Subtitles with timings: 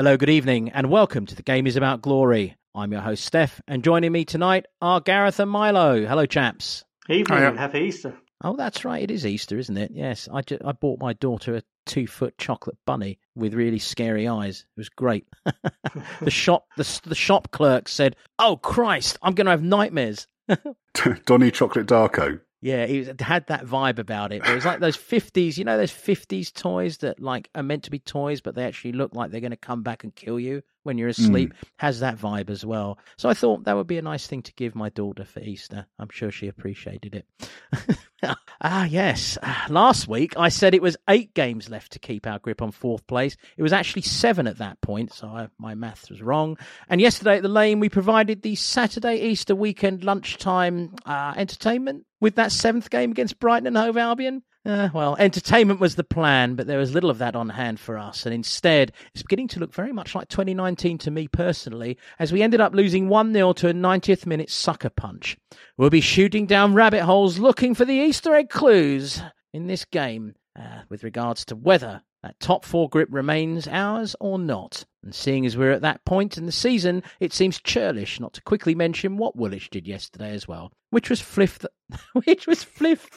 [0.00, 2.56] Hello, good evening, and welcome to The Game is About Glory.
[2.74, 6.06] I'm your host, Steff, and joining me tonight are Gareth and Milo.
[6.06, 6.86] Hello, chaps.
[7.10, 8.16] Evening and happy Easter.
[8.42, 9.02] Oh, that's right.
[9.02, 9.90] It is Easter, isn't it?
[9.92, 10.26] Yes.
[10.32, 14.60] I, ju- I bought my daughter a two foot chocolate bunny with really scary eyes.
[14.74, 15.26] It was great.
[16.22, 20.26] the shop the, the shop clerk said, "Oh Christ, I'm going to have nightmares."
[21.26, 22.40] Donny Chocolate Darko.
[22.62, 24.46] Yeah, it had that vibe about it.
[24.46, 27.90] It was like those fifties, you know, those fifties toys that like are meant to
[27.90, 30.62] be toys, but they actually look like they're going to come back and kill you
[30.82, 31.54] when you're asleep.
[31.54, 31.68] Mm.
[31.78, 32.98] Has that vibe as well.
[33.16, 35.86] So I thought that would be a nice thing to give my daughter for Easter.
[35.98, 37.96] I'm sure she appreciated it.
[38.60, 39.38] ah, yes.
[39.70, 43.06] Last week I said it was eight games left to keep our grip on fourth
[43.06, 43.38] place.
[43.56, 46.58] It was actually seven at that point, so I, my maths was wrong.
[46.90, 52.36] And yesterday at the lane we provided the Saturday Easter weekend lunchtime uh, entertainment with
[52.36, 54.42] that seventh game against Brighton and Hove Albion?
[54.64, 57.96] Uh, well, entertainment was the plan, but there was little of that on hand for
[57.96, 58.26] us.
[58.26, 62.42] And instead, it's beginning to look very much like 2019 to me personally, as we
[62.42, 65.38] ended up losing 1 0 to a 90th minute sucker punch.
[65.78, 69.22] We'll be shooting down rabbit holes looking for the Easter egg clues
[69.54, 74.38] in this game uh, with regards to whether that top four grip remains ours or
[74.38, 74.84] not.
[75.02, 78.42] And seeing as we're at that point in the season, it seems churlish not to
[78.42, 81.58] quickly mention what Woolwich did yesterday as well, which was fliff,
[82.24, 83.08] which was fliff,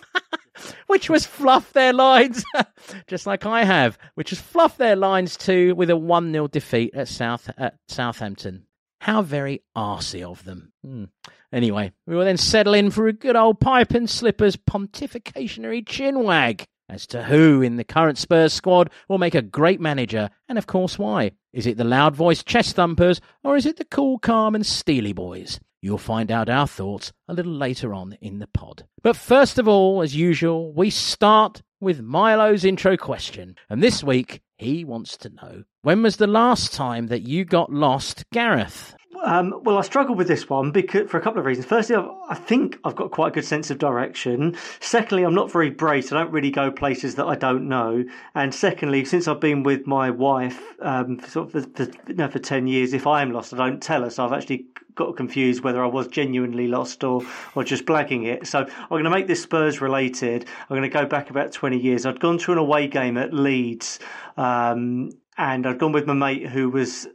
[0.88, 2.46] which was fluff their lines,
[3.08, 6.96] just like I have, which was fluff their lines too with a one 0 defeat
[6.96, 8.66] at South at Southampton.
[9.02, 10.72] How very arsey of them.
[10.81, 11.06] Hmm.
[11.52, 16.66] Anyway, we will then settle in for a good old pipe and slippers pontificationary chinwag
[16.89, 20.67] as to who in the current Spurs squad will make a great manager, and of
[20.67, 21.31] course why.
[21.52, 25.13] Is it the loud voiced chest thumpers, or is it the cool, calm, and steely
[25.13, 25.59] boys?
[25.81, 28.85] You'll find out our thoughts a little later on in the pod.
[29.02, 33.56] But first of all, as usual, we start with Milo's intro question.
[33.69, 37.72] And this week, he wants to know when was the last time that you got
[37.72, 38.96] lost, Gareth?
[39.23, 41.66] Um, well, I struggled with this one because for a couple of reasons.
[41.66, 44.57] Firstly, I've, i think I've got quite a good sense of direction.
[44.81, 46.06] Secondly, I'm not very brave.
[46.06, 48.03] So I don't really go places that I don't know.
[48.35, 52.16] And secondly, since I've been with my wife um, for sort of for, for, you
[52.16, 54.09] know, for ten years, if I am lost, I don't tell her.
[54.09, 57.23] So I've actually got confused whether I was genuinely lost or
[57.56, 58.45] or just blagging it.
[58.45, 60.45] So I'm going to make this Spurs related.
[60.69, 62.06] I'm going to go back about 20 years.
[62.06, 64.00] I'd gone to an away game at Leeds.
[64.35, 67.07] Um, and I'd gone with my mate who was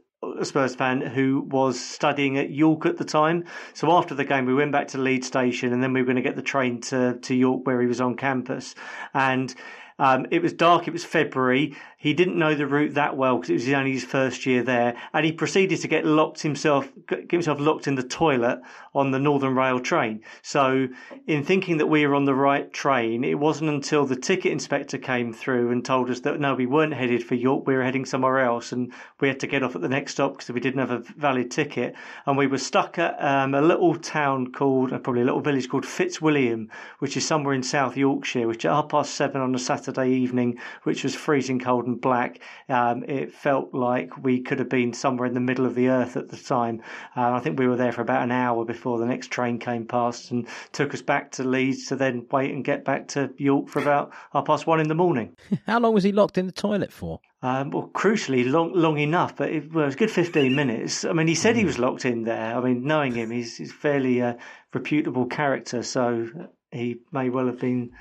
[0.42, 3.44] Spurs fan who was studying at York at the time.
[3.74, 6.16] So after the game, we went back to Leeds Station, and then we were going
[6.16, 8.74] to get the train to to York where he was on campus.
[9.14, 9.54] And
[9.98, 10.86] um, it was dark.
[10.86, 11.76] It was February.
[12.00, 14.94] He didn't know the route that well because it was only his first year there,
[15.12, 18.60] and he proceeded to get locked himself, get himself locked in the toilet
[18.94, 20.22] on the Northern Rail train.
[20.40, 20.86] So,
[21.26, 24.96] in thinking that we were on the right train, it wasn't until the ticket inspector
[24.96, 27.66] came through and told us that no, we weren't headed for York.
[27.66, 30.34] We were heading somewhere else, and we had to get off at the next stop
[30.34, 33.96] because we didn't have a valid ticket, and we were stuck at um, a little
[33.96, 36.70] town called, uh, probably a little village called Fitzwilliam,
[37.00, 40.60] which is somewhere in South Yorkshire, which at half past seven on a Saturday evening,
[40.84, 42.40] which was freezing cold black.
[42.68, 46.16] Um, it felt like we could have been somewhere in the middle of the earth
[46.16, 46.82] at the time.
[47.16, 49.86] Uh, I think we were there for about an hour before the next train came
[49.86, 53.68] past and took us back to Leeds to then wait and get back to York
[53.68, 55.36] for about half past one in the morning.
[55.66, 57.20] How long was he locked in the toilet for?
[57.40, 61.04] Um, well, crucially, long long enough, but it, well, it was good fifteen minutes.
[61.04, 61.68] I mean, he said he hmm.
[61.68, 62.56] was locked in there.
[62.56, 64.34] I mean, knowing him, he's, he's fairly uh,
[64.74, 66.28] reputable character, so
[66.72, 67.92] he may well have been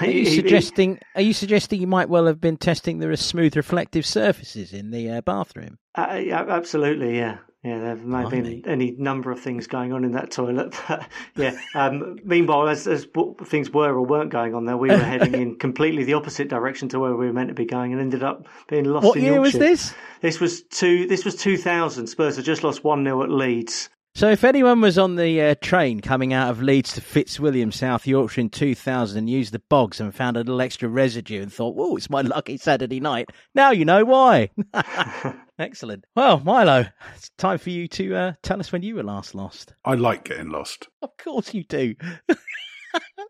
[0.00, 0.98] are you suggesting?
[1.14, 4.90] Are you suggesting you might well have been testing there are smooth reflective surfaces in
[4.90, 5.78] the uh, bathroom?
[5.94, 7.78] Uh, yeah, absolutely, yeah, yeah.
[7.78, 11.06] There may have been any number of things going on in that toilet, but
[11.36, 11.58] yeah.
[11.74, 13.06] Um, meanwhile, as, as
[13.44, 16.88] things were or weren't going on there, we were heading in completely the opposite direction
[16.90, 19.06] to where we were meant to be going, and ended up being lost.
[19.06, 19.58] What in year Yorkshire.
[19.58, 19.94] was this?
[20.20, 21.06] This was two.
[21.06, 22.08] This was two thousand.
[22.08, 23.90] Spurs had just lost one 0 at Leeds.
[24.18, 28.04] So, if anyone was on the uh, train coming out of Leeds to Fitzwilliam, South
[28.04, 31.76] Yorkshire in 2000 and used the bogs and found a little extra residue and thought,
[31.76, 34.50] "Whoa, it's my lucky Saturday night," now you know why.
[35.60, 36.04] Excellent.
[36.16, 39.74] Well, Milo, it's time for you to uh, tell us when you were last lost.
[39.84, 40.88] I like getting lost.
[41.00, 41.94] Of course you do.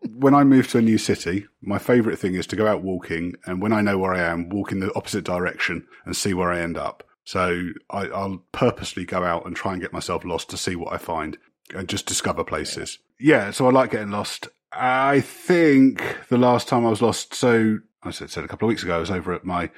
[0.09, 3.35] when I move to a new city, my favourite thing is to go out walking,
[3.45, 6.51] and when I know where I am, walk in the opposite direction and see where
[6.51, 7.03] I end up.
[7.29, 10.91] So I, will purposely go out and try and get myself lost to see what
[10.91, 11.37] I find
[11.75, 12.97] and just discover places.
[13.19, 14.47] Yeah, so I like getting lost.
[14.73, 18.69] I think the last time I was lost, so I said, said a couple of
[18.69, 19.69] weeks ago, I was over at my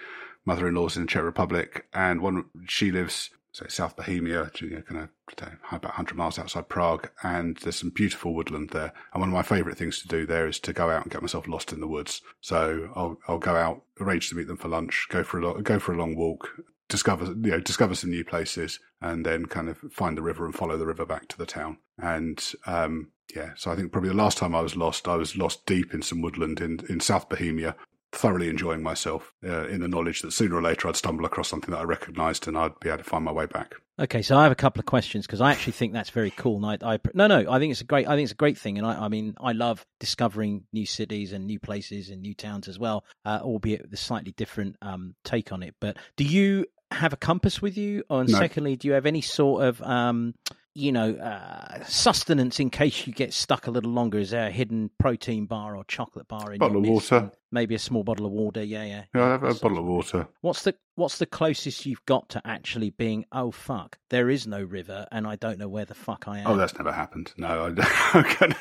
[0.46, 5.10] mother-in-law's in the Czech Republic, and one she lives say South Bohemia, kind of
[5.74, 8.94] about 100 miles outside Prague, and there's some beautiful woodland there.
[9.12, 11.22] And one of my favourite things to do there is to go out and get
[11.22, 12.22] myself lost in the woods.
[12.40, 15.80] So I'll I'll go out, arrange to meet them for lunch, go for a go
[15.80, 16.48] for a long walk,
[16.92, 20.54] discover you know discover some new places and then kind of find the river and
[20.54, 21.78] follow the river back to the town.
[21.98, 25.36] And um, yeah, so I think probably the last time I was lost, I was
[25.36, 27.76] lost deep in some woodland in in South Bohemia.
[28.14, 31.72] Thoroughly enjoying myself uh, in the knowledge that sooner or later I'd stumble across something
[31.72, 33.76] that I recognised and I'd be able to find my way back.
[34.02, 36.58] Okay, so I have a couple of questions because I actually think that's very cool.
[36.58, 38.58] And I, I, no, no, I think it's a great, I think it's a great
[38.58, 42.34] thing, and I, I mean, I love discovering new cities and new places and new
[42.34, 45.76] towns as well, uh, albeit with a slightly different um, take on it.
[45.80, 48.04] But do you have a compass with you?
[48.10, 48.38] And No.
[48.38, 50.34] secondly, do you have any sort of um,
[50.74, 54.20] you know, uh, sustenance in case you get stuck a little longer?
[54.20, 57.32] Is there a hidden protein bar or chocolate bar in Bottle of water.
[57.52, 58.64] Maybe a small bottle of water.
[58.64, 59.04] Yeah, yeah.
[59.14, 60.28] Yeah, I have a So- bottle of water.
[60.42, 63.26] What's the What's the closest you've got to actually being?
[63.32, 66.48] Oh fuck, there is no river, and I don't know where the fuck I am.
[66.48, 67.34] Oh, that's never happened.
[67.38, 68.54] No, I,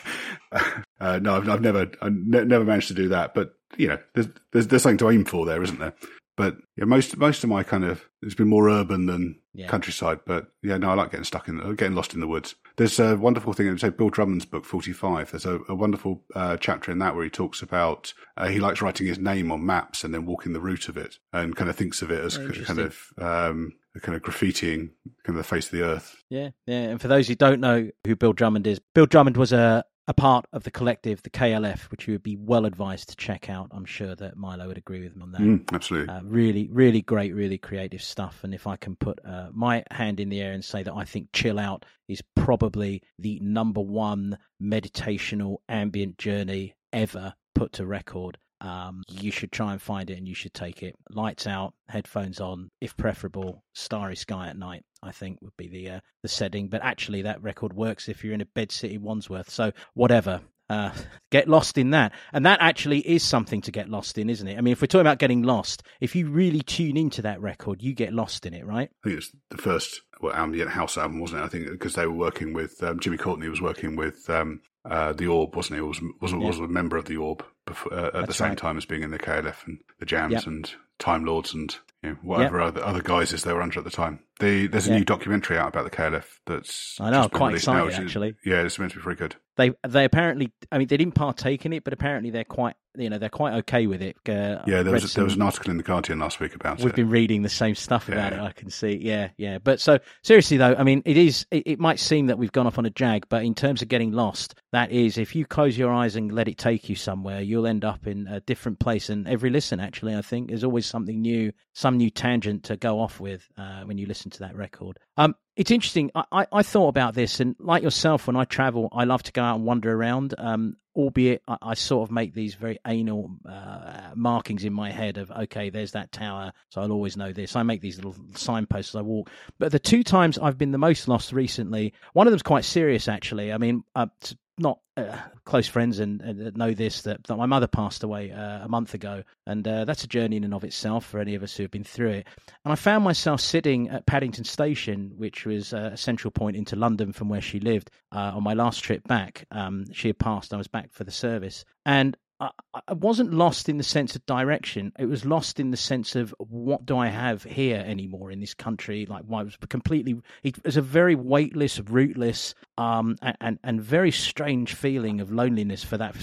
[1.00, 3.34] uh, no, I've, I've never, I've ne- never managed to do that.
[3.34, 5.94] But you know, there's, there's there's something to aim for there, isn't there?
[6.40, 9.66] But yeah, most most of my kind of it's been more urban than Yeah.
[9.68, 10.20] countryside.
[10.26, 12.54] But yeah, no, I like getting stuck in, uh, getting lost in the woods.
[12.76, 13.66] There's a wonderful thing.
[13.66, 15.30] In, say Bill Drummond's book Forty Five.
[15.30, 18.80] There's a, a wonderful uh, chapter in that where he talks about uh, he likes
[18.82, 21.76] writing his name on maps and then walking the route of it, and kind of
[21.76, 24.90] thinks of it as Oh, kind of um, kind of graffitiing
[25.24, 26.22] kind of the face of the earth.
[26.30, 26.82] Yeah, yeah.
[26.90, 30.12] And for those who don't know who Bill Drummond is, Bill Drummond was a, a
[30.12, 33.68] part of the collective, the KLF, which you would be well advised to check out.
[33.70, 35.40] I'm sure that Milo would agree with me on that.
[35.40, 36.12] Mm, absolutely.
[36.12, 38.42] Uh, really, really great, really creative stuff.
[38.42, 41.04] And if I can put uh, my hand in the air and say that I
[41.04, 48.36] think Chill Out is probably the number one meditational ambient journey ever put to record,
[48.60, 50.94] um, you should try and find it and you should take it.
[51.10, 54.84] Lights out, headphones on, if preferable, starry sky at night.
[55.02, 56.68] I think would be the uh, the setting.
[56.68, 59.50] But actually, that record works if you're in a bed city Wandsworth.
[59.50, 60.40] So whatever.
[60.68, 60.92] Uh,
[61.32, 62.12] get lost in that.
[62.32, 64.56] And that actually is something to get lost in, isn't it?
[64.56, 67.82] I mean, if we're talking about getting lost, if you really tune into that record,
[67.82, 68.88] you get lost in it, right?
[69.02, 71.44] I think it's the first well, ambient house album, wasn't it?
[71.44, 75.12] I think because they were working with um, Jimmy Cauty was working with um, uh,
[75.12, 75.80] the Orb, wasn't he?
[75.80, 78.58] Was was, was a member of the Orb before, uh, at the same right.
[78.58, 80.46] time as being in the KLF and the Jams Yep.
[80.46, 83.90] and Time Lords and you know, whatever other, other guises they were under at the
[83.90, 84.20] time.
[84.38, 84.98] The, there's a Yeah.
[84.98, 88.04] new documentary out about the KLF that's I know, quite released now, excited, which is-
[88.06, 88.34] actually.
[88.44, 89.36] Yeah, it's meant to be very good.
[89.56, 93.10] They they apparently, I mean, they didn't partake in it, but apparently they're quite, you
[93.10, 94.16] know, they're quite okay with it.
[94.26, 96.84] Uh, Yeah, there was there was an article in the Guardian last week about it.
[96.86, 98.44] We've been reading the same stuff about Yeah.
[98.44, 98.46] it.
[98.46, 98.96] I can see.
[99.02, 99.58] Yeah, yeah.
[99.58, 101.44] But so seriously though, I mean, it is.
[101.50, 103.88] It, it might seem that we've gone off on a jag, but in terms of
[103.88, 107.42] getting lost, that is, if you close your eyes and let it take you somewhere,
[107.60, 109.10] you'll end up in a different place.
[109.10, 113.00] And every listen, actually, I think, there's always something new, some new tangent to go
[113.00, 114.98] off with uh, when you listen to that record.
[115.16, 116.10] Um, it's interesting.
[116.14, 119.32] I, I, I thought about this, and like yourself, when I travel, I love to
[119.32, 120.34] go out and wander around.
[120.38, 125.18] Um, albeit I, I sort of make these very anal uh, markings in my head
[125.18, 127.56] of okay, there's that tower, so I'll always know this.
[127.56, 129.30] I make these little signposts as I walk.
[129.58, 133.06] But the two times I've been the most lost recently, one of them's quite serious
[133.06, 133.52] actually.
[133.52, 137.46] I mean, uh, t- not uh, close friends and, and know this that, that my
[137.46, 140.64] mother passed away uh, a month ago, and uh, that's a journey in and of
[140.64, 142.26] itself for any of us who have been through it.
[142.64, 146.76] And I found myself sitting at Paddington Station, which was uh, a central point into
[146.76, 149.46] London from where she lived, uh, on my last trip back.
[149.50, 151.64] Um, she had passed, I was back for the service.
[151.86, 154.92] And I, wasn't lost in the sense of direction.
[154.98, 158.54] It was lost in the sense of what do I have here anymore in this
[158.54, 159.04] country?
[159.04, 160.16] Like, why was completely.
[160.42, 165.98] It was a very weightless, rootless, um, and and very strange feeling of loneliness for
[165.98, 166.16] that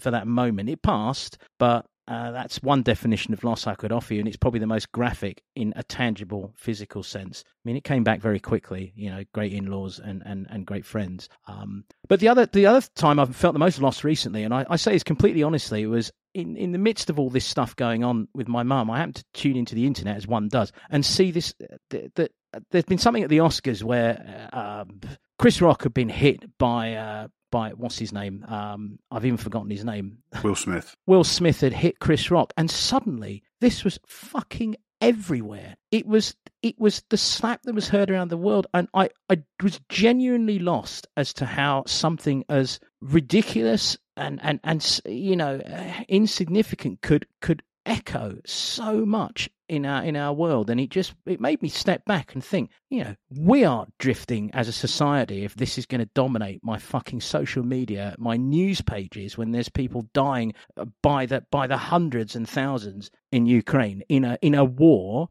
[0.00, 0.68] for that moment.
[0.68, 4.36] It passed, but uh, that's one definition of loss I could offer you, and it's
[4.36, 7.44] probably the most graphic in a tangible, physical sense.
[7.46, 8.92] I mean, it came back very quickly.
[8.96, 11.28] You know, great in-laws and and, and great friends.
[11.46, 14.66] Um, but the other the other time I've felt the most lost recently, and I,
[14.68, 18.02] I say this completely honestly, was in in the midst of all this stuff going
[18.02, 18.90] on with my mum.
[18.90, 21.54] I happened to tune into the internet as one does and see this
[21.90, 22.14] that.
[22.16, 22.32] that
[22.72, 25.00] there's been something at the Oscars where uh, um,
[25.38, 28.44] Chris Rock had been hit by uh, by what's his name?
[28.48, 30.18] Um, I've even forgotten his name.
[30.44, 30.94] Will Smith.
[31.06, 35.76] Will Smith had hit Chris Rock, and suddenly this was fucking everywhere.
[35.90, 39.42] It was it was the slap that was heard around the world, and I I
[39.62, 46.02] was genuinely lost as to how something as ridiculous and and and you know uh,
[46.08, 51.40] insignificant could could echo so much in our in our world and it just it
[51.40, 55.54] made me step back and think you know we are drifting as a society if
[55.54, 60.06] this is going to dominate my fucking social media my news pages when there's people
[60.12, 64.64] dying uh, by the by the hundreds and thousands in Ukraine in a in a
[64.64, 65.28] war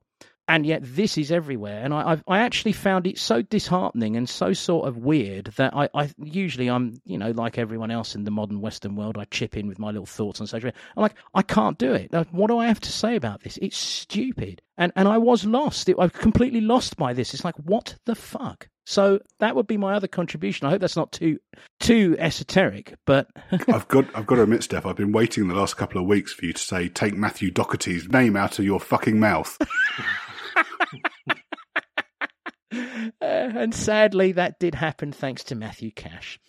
[0.50, 1.80] and yet this is everywhere.
[1.84, 5.76] And I, I've, I actually found it so disheartening and so sort of weird that
[5.76, 9.26] I, I usually I'm, you know, like everyone else in the modern Western world, I
[9.26, 10.82] chip in with my little thoughts on social media.
[10.98, 12.12] I'm like, I can't do it.
[12.32, 13.60] What do I have to say about this?
[13.62, 14.64] It's stupid.
[14.76, 15.88] And and I was lost.
[15.88, 17.34] It, I was completely lost by this.
[17.36, 18.70] It's like, what the fuck?
[18.86, 20.66] So that would be my other contribution.
[20.66, 21.38] I hope that's not too
[21.80, 25.78] too esoteric, but I've got I've got to admit, Steff, I've been waiting the last
[25.78, 29.20] couple of weeks for you to say take Matthew Doherty's name out of your fucking
[29.20, 29.56] mouth.
[32.72, 32.76] Uh,
[33.22, 36.40] and sadly, that did happen thanks to Matthew Cash.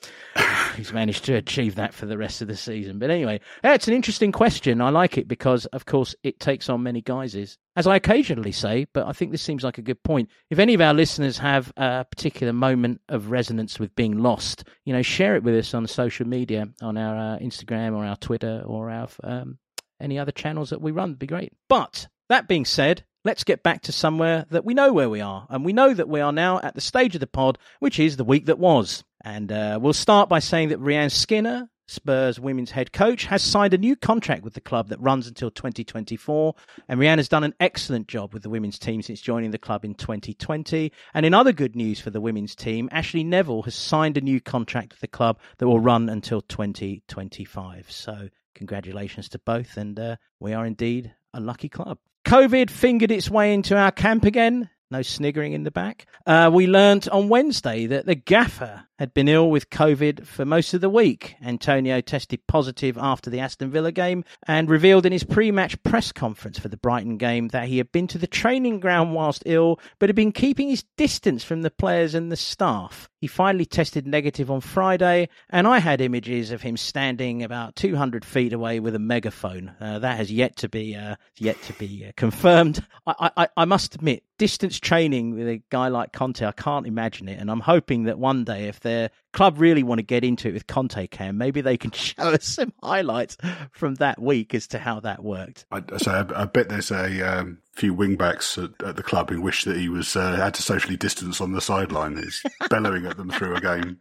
[0.77, 2.99] He's managed to achieve that for the rest of the season.
[2.99, 4.81] But anyway, it's an interesting question.
[4.81, 8.87] I like it because, of course, it takes on many guises, as I occasionally say.
[8.93, 10.31] But I think this seems like a good point.
[10.51, 14.93] If any of our listeners have a particular moment of resonance with being lost, you
[14.93, 18.63] know, share it with us on social media, on our uh, Instagram or our Twitter
[18.67, 19.59] or our um,
[20.01, 21.11] any other channels that we run.
[21.11, 21.53] It'd be great.
[21.69, 25.47] But that being said, let's get back to somewhere that we know where we are.
[25.51, 28.17] And we know that we are now at the stage of the pod, which is
[28.17, 29.05] the week that was.
[29.23, 33.75] And uh, we'll start by saying that Rehanne Skinner, Spurs women's head coach, has signed
[33.75, 36.55] a new contract with the club that runs until 2024.
[36.89, 39.85] And Rehanne has done an excellent job with the women's team since joining the club
[39.85, 40.93] in 2020.
[41.13, 44.41] And in other good news for the women's team, Ashleigh Neville has signed a new
[44.41, 47.91] contract with the club that will run until 2025.
[47.91, 49.77] So congratulations to both.
[49.77, 51.99] And uh, we are indeed a lucky club.
[52.25, 54.69] COVID fingered its way into our camp again.
[54.91, 56.07] No sniggering in the back.
[56.27, 60.75] Uh, we learnt on Wednesday that the gaffer had been ill with COVID for most
[60.75, 61.35] of the week.
[61.43, 66.13] Antonio tested positive after the Aston Villa game and revealed in his pre match press
[66.13, 69.81] conference for the Brighton game that he had been to the training ground whilst ill,
[69.99, 73.09] but had been keeping his distance from the players and the staff.
[73.21, 78.25] He finally tested negative on Friday, and I had images of him standing about 200
[78.25, 79.73] feet away with a megaphone.
[79.81, 82.85] Uh, that has yet to be uh, yet to be uh, confirmed.
[83.07, 87.29] I, I, I must admit, distance training with a guy like Conte, I can't imagine
[87.29, 90.49] it, and I'm hoping that one day, if their club really want to get into
[90.49, 93.37] it with Conte Cam, maybe they can show us some highlights
[93.73, 95.67] from that week as to how that worked.
[95.71, 99.41] I, so I, I bet there's a um, few wingbacks at, at, the club who
[99.41, 102.17] wish that he was uh, had to socially distance on the sideline.
[102.17, 103.99] He's bellowing at them through a game.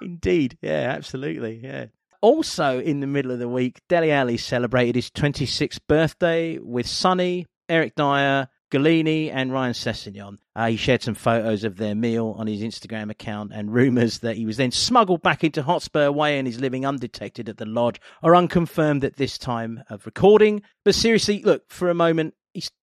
[0.00, 1.86] Indeed, yeah, absolutely, yeah.
[2.22, 7.46] Also, in the middle of the week, Dele Alli celebrated his 26th birthday with Sonny,
[7.68, 10.38] Eric Dier, Gollini and Ryan Sessegnon.
[10.54, 14.36] Uh, he shared some photos of their meal on his Instagram account, and rumours that
[14.36, 18.00] he was then smuggled back into Hotspur Way and is living undetected at the lodge
[18.22, 20.62] are unconfirmed at this time of recording.
[20.84, 22.34] But seriously, look, for a moment,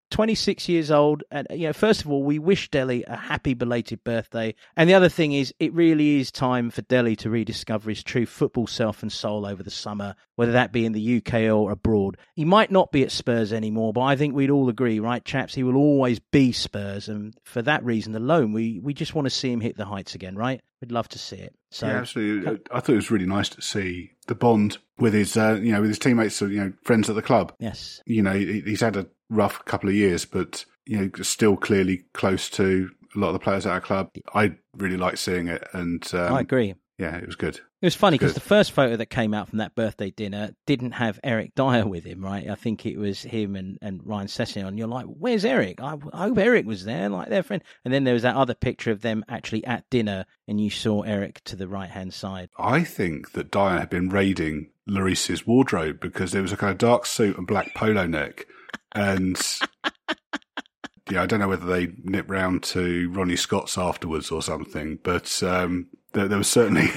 [0.09, 4.03] 26 years old and you know first of all we wish Dele a happy belated
[4.03, 4.55] birthday.
[4.75, 8.25] And the other thing is it really is time for Dele to rediscover his true
[8.25, 12.17] football self and soul over the summer whether that be in the UK or abroad.
[12.35, 15.53] He might not be at Spurs anymore but I think we'd all agree right chaps
[15.53, 17.09] he will always be Spurs.
[17.09, 20.15] And for that reason alone we we just want to see him hit the heights
[20.15, 23.25] again right we'd love to see it so yeah, absolutely I thought it was really
[23.25, 26.73] nice to see the bond with his uh, you know with his teammates you know
[26.83, 30.65] friends at the club yes you know he's had a rough couple of years, but
[30.85, 34.11] you know, still clearly close to a lot of the players at our club.
[34.33, 36.75] I really like seeing it, and um, I agree.
[36.97, 37.55] Yeah, it was good.
[37.57, 40.93] It was funny because the first photo that came out from that birthday dinner didn't
[40.93, 42.49] have Eric Dier with him, right?
[42.49, 44.69] I think it was him and, and Ryan Sessegnon.
[44.69, 45.79] And you're like, where's Eric?
[45.79, 47.63] I, I, hope Eric was there, like their friend.
[47.85, 51.03] And then there was that other picture of them actually at dinner, and you saw
[51.03, 52.49] Eric to the right hand side.
[52.57, 56.79] I think that Dier had been raiding Larissa's wardrobe because there was a kind of
[56.79, 58.47] dark suit and black polo neck
[58.93, 59.39] and
[61.11, 65.41] yeah, I don't know whether they nip round to Ronnie Scott's afterwards or something, but
[65.43, 66.89] um, there, there was certainly.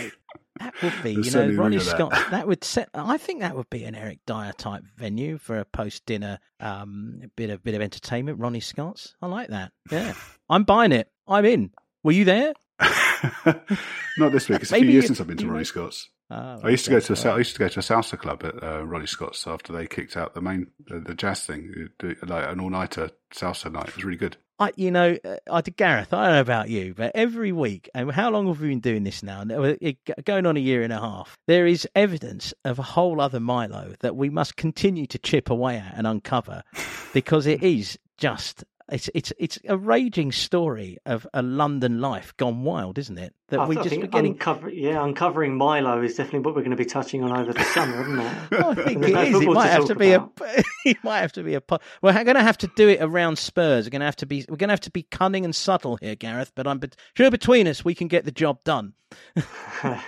[0.58, 2.10] That would be, you know, Ronnie Scott.
[2.10, 2.30] That.
[2.30, 2.46] that.
[2.46, 2.90] would set.
[2.94, 7.22] I think that would be an Eric Dier type venue for a post dinner um,
[7.36, 8.38] bit of bit of entertainment.
[8.38, 9.14] Ronnie Scott's.
[9.22, 9.72] I like that.
[9.90, 10.14] Yeah,
[10.50, 11.08] I'm buying it.
[11.26, 11.70] I'm in.
[12.02, 12.52] Were you there?
[14.18, 14.62] Not this week.
[14.62, 16.08] It's a few years since I've been to Ronnie Scott's.
[16.32, 18.44] Oh, I used to go to a, I used to go to a salsa club
[18.44, 21.88] at uh, Ronnie Scott's after they kicked out the main the, the jazz thing,
[22.22, 23.88] like an all nighter salsa night.
[23.88, 24.36] It was really good.
[24.60, 26.12] I, you know, uh, I did Gareth.
[26.12, 29.04] I don't know about you, but every week, and how long have we been doing
[29.04, 29.42] this now?
[29.42, 31.38] Going on a year and a half.
[31.46, 35.78] There is evidence of a whole other Milo that we must continue to chip away
[35.78, 36.62] at and uncover,
[37.14, 42.62] because it is just it's it's it's a raging story of a London life gone
[42.62, 43.34] wild, isn't it?
[43.50, 44.32] That I, we I just think were getting.
[44.32, 47.62] uncover- yeah, uncovering Milo is definitely what we're going to be touching on over the
[47.64, 48.26] summer, isn't it?
[48.64, 49.40] I think There's it no is.
[49.42, 50.32] It might to have to be about.
[50.40, 50.64] a.
[50.86, 51.62] It might have to be a.
[52.00, 53.84] We're going to have to do it around Spurs.
[53.84, 54.46] We're going to have to be.
[54.48, 56.52] We're going to have to be cunning and subtle here, Gareth.
[56.54, 58.94] But I'm bet- sure between us we can get the job done.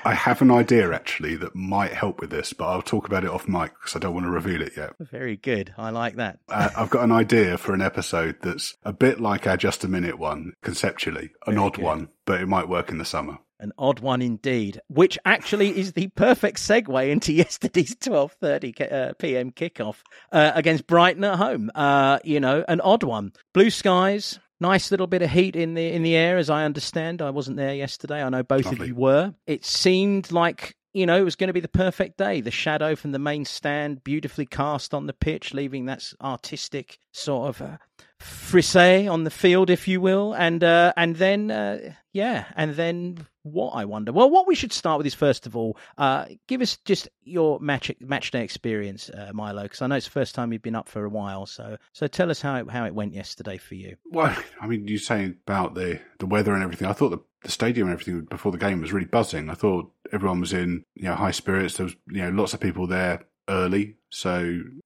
[0.05, 3.31] I have an idea actually that might help with this, but I'll talk about it
[3.31, 4.93] off mic because I don't want to reveal it yet.
[5.01, 5.75] Very good.
[5.77, 6.39] I like that.
[6.49, 9.89] Uh, I've got an idea for an episode that's a bit like our Just a
[9.89, 11.85] Minute one, conceptually, an Very odd good.
[11.85, 13.32] one, but it might work in the summer.
[13.63, 19.13] An odd one indeed, which actually is the perfect segue into yesterday's 12:30 ki- uh,
[19.21, 19.53] p.m.
[19.53, 19.99] kickoff
[20.33, 21.71] uh, against Brighton at home.
[21.73, 23.33] Uh, you know, an odd one.
[23.55, 27.23] Blue skies, nice little bit of heat in the in the air, as I understand.
[27.23, 28.21] I wasn't there yesterday.
[28.21, 29.33] I know both of you were.
[29.47, 30.75] It seemed like.
[30.95, 32.43] You know, it was going to be the perfect day.
[32.43, 37.49] The shadow from the main stand, beautifully cast on the pitch, leaving that artistic sort
[37.49, 37.79] of uh,
[38.21, 43.27] frisee on the field, if you will, and uh, and then uh, yeah, and then
[43.43, 44.13] what I wonder.
[44.13, 47.61] Well, what we should start with is first of all, uh, give us just your
[47.61, 50.75] match match day experience, uh, Milo, because I know it's the first time you've been
[50.75, 51.47] up for a while.
[51.47, 53.97] So so tell us how it, how it went yesterday for you.
[54.11, 56.89] Well, I mean, you saying about the, the weather and everything.
[56.89, 59.51] I thought the, the stadium and everything before the game was really buzzing.
[59.51, 61.77] I thought everyone was in you know high spirits.
[61.77, 64.41] There was you know lots of people there early, so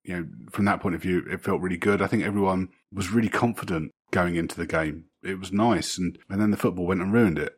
[0.04, 2.00] you know from that point of view, it felt really good.
[2.00, 5.04] I think everyone was really confident going into the game.
[5.22, 7.55] It was nice, and and then the football went and ruined it.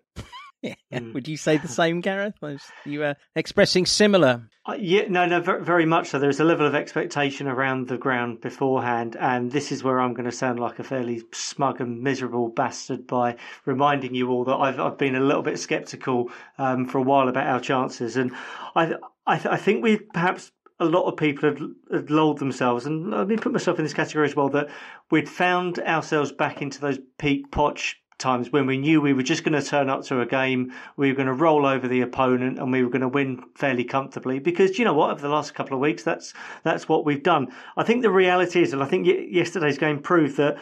[0.63, 0.75] Yeah.
[0.93, 1.15] Mm.
[1.15, 2.35] Would you say the same, Gareth?
[2.41, 4.43] Was you were expressing similar?
[4.67, 6.19] Uh, yeah, no, no, very, very much so.
[6.19, 10.29] There's a level of expectation around the ground beforehand, and this is where I'm going
[10.29, 13.37] to sound like a fairly smug and miserable bastard by
[13.67, 17.29] reminding you all that I've I've been a little bit sceptical um, for a while
[17.29, 18.33] about our chances, and
[18.75, 18.95] I
[19.27, 20.51] I, th- I think we perhaps
[20.81, 21.61] a lot of people had,
[21.93, 24.69] had lulled themselves, and let me put myself in this category as well, that
[25.11, 29.45] we'd found ourselves back into those peak Poch times when we knew we were just
[29.45, 32.59] going to turn up to a game, we were going to roll over the opponent,
[32.59, 34.39] and we were going to win fairly comfortably.
[34.39, 36.35] Because you know what, over the last couple of weeks, that's
[36.65, 37.49] that's what we've done.
[37.77, 40.59] I think the reality is, and I think yesterday's game proved that.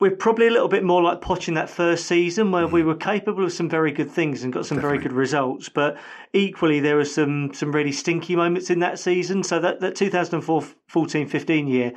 [0.00, 2.88] We're probably a little bit more like Poch in that first season where we mm-hmm.
[2.88, 5.68] were capable of some very good things and got some very good results.
[5.68, 5.98] But
[6.32, 9.42] equally, there were some, some really stinky moments in that season.
[9.42, 11.92] So that, that 2014-15 year,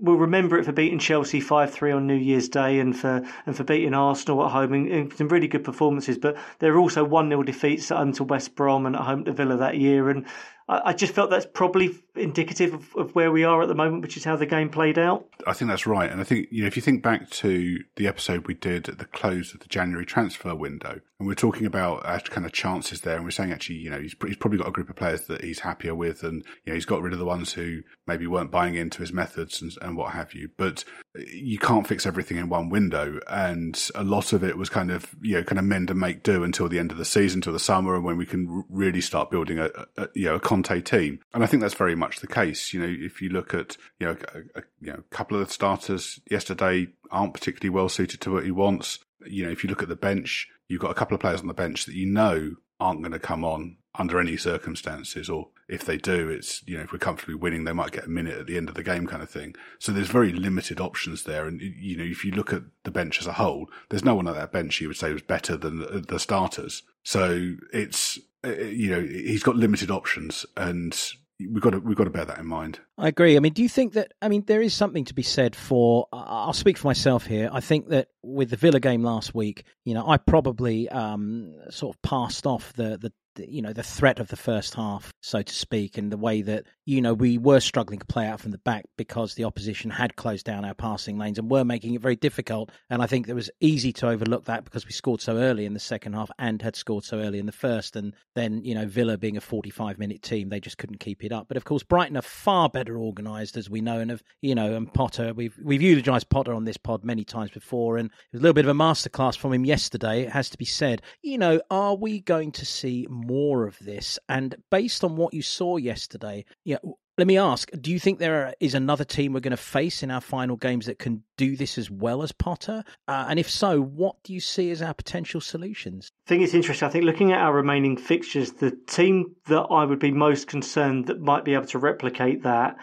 [0.00, 3.64] we'll remember it for beating Chelsea 5-3 on New Year's Day and for and for
[3.64, 6.16] beating Arsenal at home and, and some really good performances.
[6.16, 9.32] But there were also 1-0 defeats at home to West Brom and at home to
[9.32, 10.08] Villa that year.
[10.08, 10.26] And
[10.68, 14.02] I, I just felt that's probably indicative of, of where we are at the moment,
[14.02, 15.26] which is how the game played out.
[15.46, 16.10] I think that's right.
[16.10, 18.98] And I think, you know, if you think back to the episode we did at
[18.98, 23.02] the close of the January transfer window, and we're talking about our kind of chances
[23.02, 25.26] there, and we're saying actually, you know, he's, he's probably got a group of players
[25.26, 28.26] that he's happier with, and, you know, he's got rid of the ones who maybe
[28.26, 30.50] weren't buying into his methods and, and what have you.
[30.56, 33.20] But you can't fix everything in one window.
[33.28, 36.22] And a lot of it was kind of, you know, kind of mend and make
[36.22, 39.00] do until the end of the season, till the summer, and when we can really
[39.00, 41.20] start building a, a, you know, a Conte team.
[41.32, 42.72] And I think that's very much the case.
[42.72, 45.52] You know, if you look at, you know, a, a, you know, couple of the
[45.52, 48.98] starters yesterday aren't particularly well suited to what he wants.
[49.26, 51.46] You know, if you look at the bench, you've got a couple of players on
[51.46, 55.84] the bench that you know aren't going to come on under any circumstances, or if
[55.84, 58.46] they do, it's, you know, if we're comfortably winning, they might get a minute at
[58.46, 59.54] the end of the game kind of thing.
[59.78, 61.46] So there's very limited options there.
[61.46, 64.26] And, you know, if you look at the bench as a whole, there's no one
[64.26, 66.82] at that bench you would say was better than the, the starters.
[67.04, 70.98] So it's, uh, you know, he's got limited options and
[71.40, 72.80] we've got to, we've got to bear that in mind.
[72.98, 73.36] I agree.
[73.36, 74.12] I mean, do you think that?
[74.22, 76.06] I mean, there is something to be said for.
[76.12, 77.48] I'll speak for myself here.
[77.52, 81.96] I think that with the Villa game last week, you know, I probably um, sort
[81.96, 83.12] of passed off the the
[83.48, 86.64] you know the threat of the first half, so to speak, and the way that
[86.86, 90.16] you know we were struggling to play out from the back because the opposition had
[90.16, 92.70] closed down our passing lanes and were making it very difficult.
[92.90, 95.74] And I think it was easy to overlook that because we scored so early in
[95.74, 98.86] the second half and had scored so early in the first, and then you know
[98.86, 101.48] Villa being a forty-five minute team, they just couldn't keep it up.
[101.48, 104.74] But of course, Brighton are far better organised, as we know, and have you know,
[104.74, 105.32] and Potter.
[105.34, 108.54] We've we've eulogised Potter on this pod many times before, and it was a little
[108.54, 110.22] bit of a masterclass from him yesterday.
[110.22, 111.02] It has to be said.
[111.22, 114.18] You know, are we going to see more of this?
[114.28, 116.73] And based on what you saw yesterday, yeah.
[117.16, 120.10] Let me ask: Do you think there is another team we're going to face in
[120.10, 122.82] our final games that can do this as well as Potter?
[123.06, 126.10] Uh, and if so, what do you see as our potential solutions?
[126.26, 126.88] I think it's interesting.
[126.88, 131.06] I think looking at our remaining fixtures, the team that I would be most concerned
[131.06, 132.76] that might be able to replicate that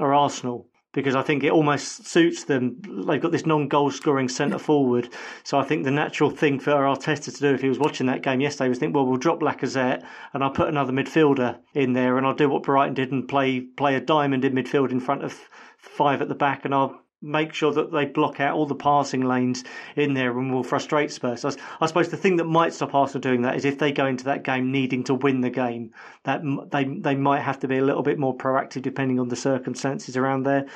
[0.00, 0.66] are Arsenal.
[0.92, 2.80] Because I think it almost suits them.
[3.06, 5.10] They've got this non-goal scoring centre forward,
[5.44, 8.22] so I think the natural thing for Arteta to do if he was watching that
[8.22, 12.16] game yesterday was think, well, we'll drop Lacazette and I'll put another midfielder in there,
[12.16, 15.24] and I'll do what Brighton did and play play a diamond in midfield in front
[15.24, 15.38] of
[15.76, 19.22] five at the back, and I'll make sure that they block out all the passing
[19.22, 19.64] lanes
[19.96, 21.44] in there and will frustrate Spurs.
[21.44, 24.06] I, I, suppose the thing that might stop Arsenal doing that is if they go
[24.06, 25.92] into that game needing to win the game,
[26.24, 29.36] that they they might have to be a little bit more proactive depending on the
[29.36, 30.66] circumstances around there.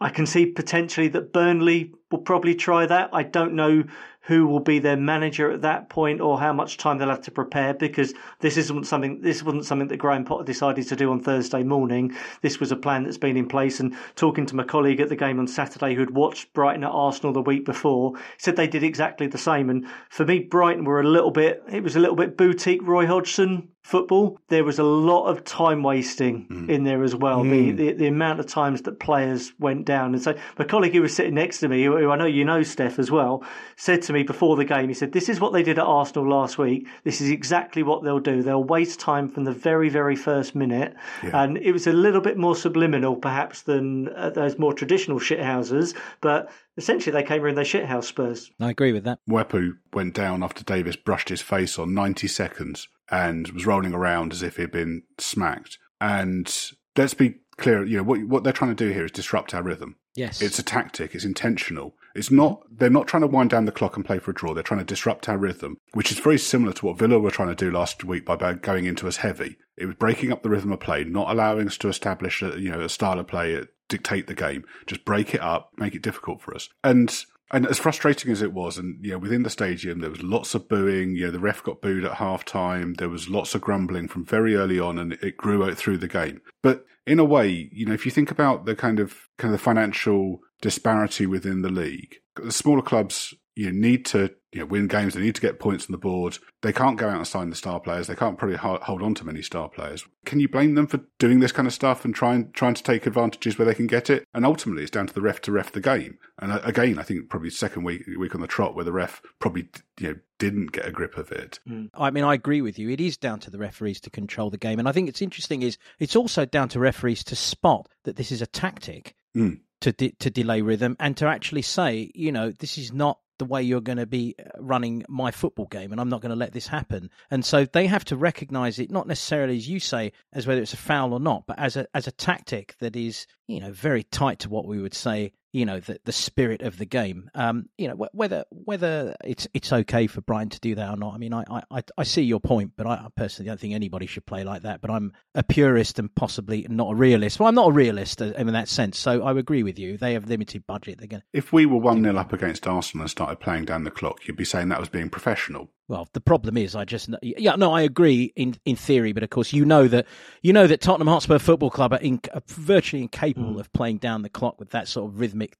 [0.00, 3.10] I can see potentially that Burnley will probably try that.
[3.12, 3.84] I don't know
[4.22, 7.30] who will be their manager at that point or how much time they'll have to
[7.30, 11.20] prepare because this isn't something this wasn't something that Graham Potter decided to do on
[11.20, 12.14] Thursday morning.
[12.40, 15.16] This was a plan that's been in place and talking to my colleague at the
[15.16, 19.26] game on Saturday who'd watched Brighton at Arsenal the week before said they did exactly
[19.26, 22.36] the same and for me Brighton were a little bit it was a little bit
[22.36, 26.68] boutique Roy Hodgson football, there was a lot of time wasting mm.
[26.68, 27.40] in there as well.
[27.40, 27.50] Mm.
[27.50, 27.76] The, hmm.
[27.76, 31.14] the, the amount of times that players went down, and so my colleague who was
[31.14, 33.44] sitting next to me, who I know you know, Steff as well,
[33.76, 36.28] said to me before the game, he said, "This is what they did at Arsenal
[36.28, 36.88] last week.
[37.04, 38.42] This is exactly what they'll do.
[38.42, 41.42] They'll waste time from the very very first minute." Yeah.
[41.42, 45.94] And it was a little bit more subliminal, perhaps, than uh, those more traditional shithouses,
[46.20, 48.50] but essentially they came in their shithouse Spurs.
[48.60, 49.18] I agree with that.
[49.28, 54.32] Mwepu went down after Davis brushed his face on 90 seconds and was rolling around
[54.32, 55.78] as if he'd been smacked.
[56.00, 56.52] And
[56.96, 59.62] let's be clear, you know, what, what they're trying to do here is disrupt our
[59.62, 59.96] rhythm.
[60.14, 60.42] Yes.
[60.42, 61.94] It's a tactic, it's intentional.
[62.14, 64.52] It's not, they're not trying to wind down the clock and play for a draw.
[64.52, 67.48] They're trying to disrupt our rhythm, which is very similar to what Villa were trying
[67.48, 69.56] to do last week by going into us heavy.
[69.78, 72.70] It was breaking up the rhythm of play, not allowing us to establish a, you
[72.70, 74.64] know, a style of play, dictate the game.
[74.86, 76.68] Just break it up, make it difficult for us.
[76.84, 80.22] And and as frustrating as it was, and you know, within the stadium there was
[80.22, 81.14] lots of booing.
[81.14, 82.94] You know, the ref got booed at half time.
[82.94, 86.08] There was lots of grumbling from very early on, and it grew out through the
[86.08, 86.40] game.
[86.62, 89.60] But in a way, you know, if you think about the kind of kind of
[89.60, 94.86] the financial disparity within the league, the smaller clubs you need to you know, win
[94.86, 95.14] games.
[95.14, 96.38] They need to get points on the board.
[96.60, 98.06] They can't go out and sign the star players.
[98.06, 100.06] They can't probably hold on to many star players.
[100.26, 103.06] Can you blame them for doing this kind of stuff and trying trying to take
[103.06, 104.26] advantages where they can get it?
[104.34, 106.18] And ultimately, it's down to the ref to ref the game.
[106.38, 109.22] And uh, again, I think probably second week week on the trot where the ref
[109.38, 111.58] probably you know didn't get a grip of it.
[111.68, 111.88] Mm.
[111.94, 112.90] I mean, I agree with you.
[112.90, 115.62] It is down to the referees to control the game, and I think it's interesting
[115.62, 119.14] is it's also down to referees to spot that this is a tactic.
[119.36, 119.60] Mm.
[119.80, 123.48] To, de- to delay rhythm and to actually say, you know, this is not the
[123.48, 126.36] way you're going to be uh, running my football game, and I'm not going to
[126.36, 127.10] let this happen.
[127.28, 130.74] And so they have to recognise it, not necessarily as you say, as whether it's
[130.74, 134.04] a foul or not, but as a as a tactic that is, you know, very
[134.04, 137.30] tight to what we would say you know the the spirit of the game.
[137.34, 141.14] Um, you know whether whether it's it's okay for Brighton to do that or not.
[141.14, 144.26] I mean, I I, I see your point, but I personally don't think anybody should
[144.26, 144.80] play like that.
[144.80, 147.38] But I'm a purist and possibly not a realist.
[147.38, 148.98] Well, I'm not a realist uh, in that sense.
[148.98, 149.98] So I agree with you.
[149.98, 150.98] They have limited budget.
[150.98, 151.22] They're going.
[151.32, 154.36] If we were one 0 up against Arsenal and started playing down the clock, you'd
[154.36, 155.68] be saying that was being professional.
[155.92, 159.28] Well, the problem is, I just yeah, no, I agree in in theory, but of
[159.28, 160.06] course, you know that
[160.40, 163.60] you know that Tottenham Hotspur Football Club are, in, are virtually incapable mm.
[163.60, 165.54] of playing down the clock with that sort of rhythmic,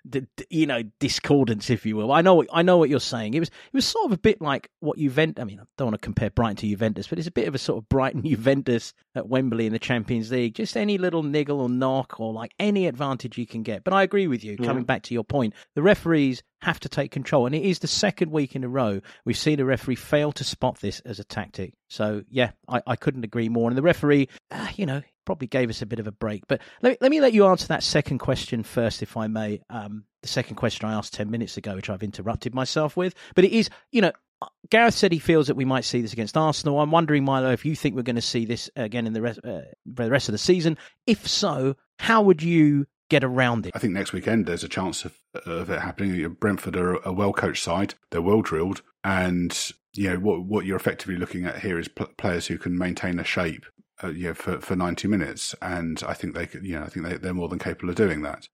[0.48, 2.10] you know, discordance, if you will.
[2.10, 3.34] I know, I know what you're saying.
[3.34, 5.42] It was it was sort of a bit like what Juventus.
[5.42, 7.54] I mean, I don't want to compare Brighton to Juventus, but it's a bit of
[7.54, 10.54] a sort of Brighton Juventus at Wembley in the Champions League.
[10.54, 13.84] Just any little niggle or knock or like any advantage you can get.
[13.84, 14.56] But I agree with you.
[14.58, 14.64] Yeah.
[14.64, 17.46] Coming back to your point, the referees have to take control.
[17.46, 20.44] And it is the second week in a row we've seen a referee fail to
[20.44, 21.74] spot this as a tactic.
[21.88, 23.68] So, yeah, I, I couldn't agree more.
[23.68, 26.46] And the referee, uh, you know, probably gave us a bit of a break.
[26.46, 29.62] But let, let me let you answer that second question first, if I may.
[29.70, 33.14] Um, the second question I asked 10 minutes ago, which I've interrupted myself with.
[33.34, 34.12] But it is, you know,
[34.70, 36.80] Gareth said he feels that we might see this against Arsenal.
[36.80, 39.40] I'm wondering, Milo, if you think we're going to see this again in the rest,
[39.44, 40.78] uh, the rest of the season.
[41.06, 43.72] If so, how would you get around it.
[43.74, 46.36] I think next weekend there's a chance of, of it happening.
[46.40, 50.76] Brentford are a well coached side; they're well drilled, and you know what what you're
[50.76, 53.66] effectively looking at here is pl- players who can maintain a shape,
[54.02, 56.88] uh, you know, for for 90 minutes, and I think they could, you know, I
[56.88, 58.48] think they, they're more than capable of doing that.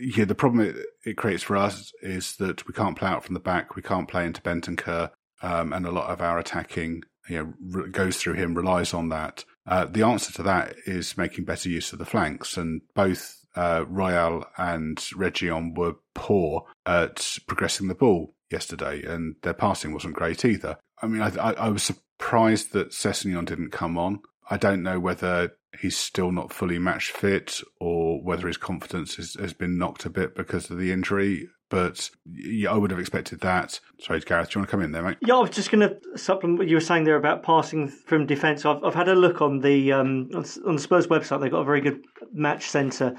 [0.00, 3.34] Yeah, the problem it, it creates for us is that we can't play out from
[3.34, 5.10] the back, we can't play into Bentancur,
[5.42, 9.44] um, and a lot of our attacking you know, goes through him, relies on that.
[9.66, 13.84] Uh, the answer to that is making better use of the flanks, and both uh,
[13.86, 20.44] Royal and Reguilón were poor at progressing the ball yesterday, and their passing wasn't great
[20.44, 20.78] either.
[21.02, 24.20] I mean, I, I, I was surprised that Sessegnon didn't come on.
[24.50, 29.34] I don't know whether he's still not fully match fit or whether his confidence has,
[29.34, 31.48] has been knocked a bit because of the injury.
[31.70, 33.78] But yeah, I would have expected that.
[34.00, 35.18] Sorry, Gareth, do you want to come in there, mate?
[35.20, 38.26] Yeah, I was just going to supplement what you were saying there about passing from
[38.26, 38.64] defence.
[38.64, 41.42] I've, I've had a look on the um, on the Spurs website.
[41.42, 42.00] They've got a very good
[42.32, 43.14] match centre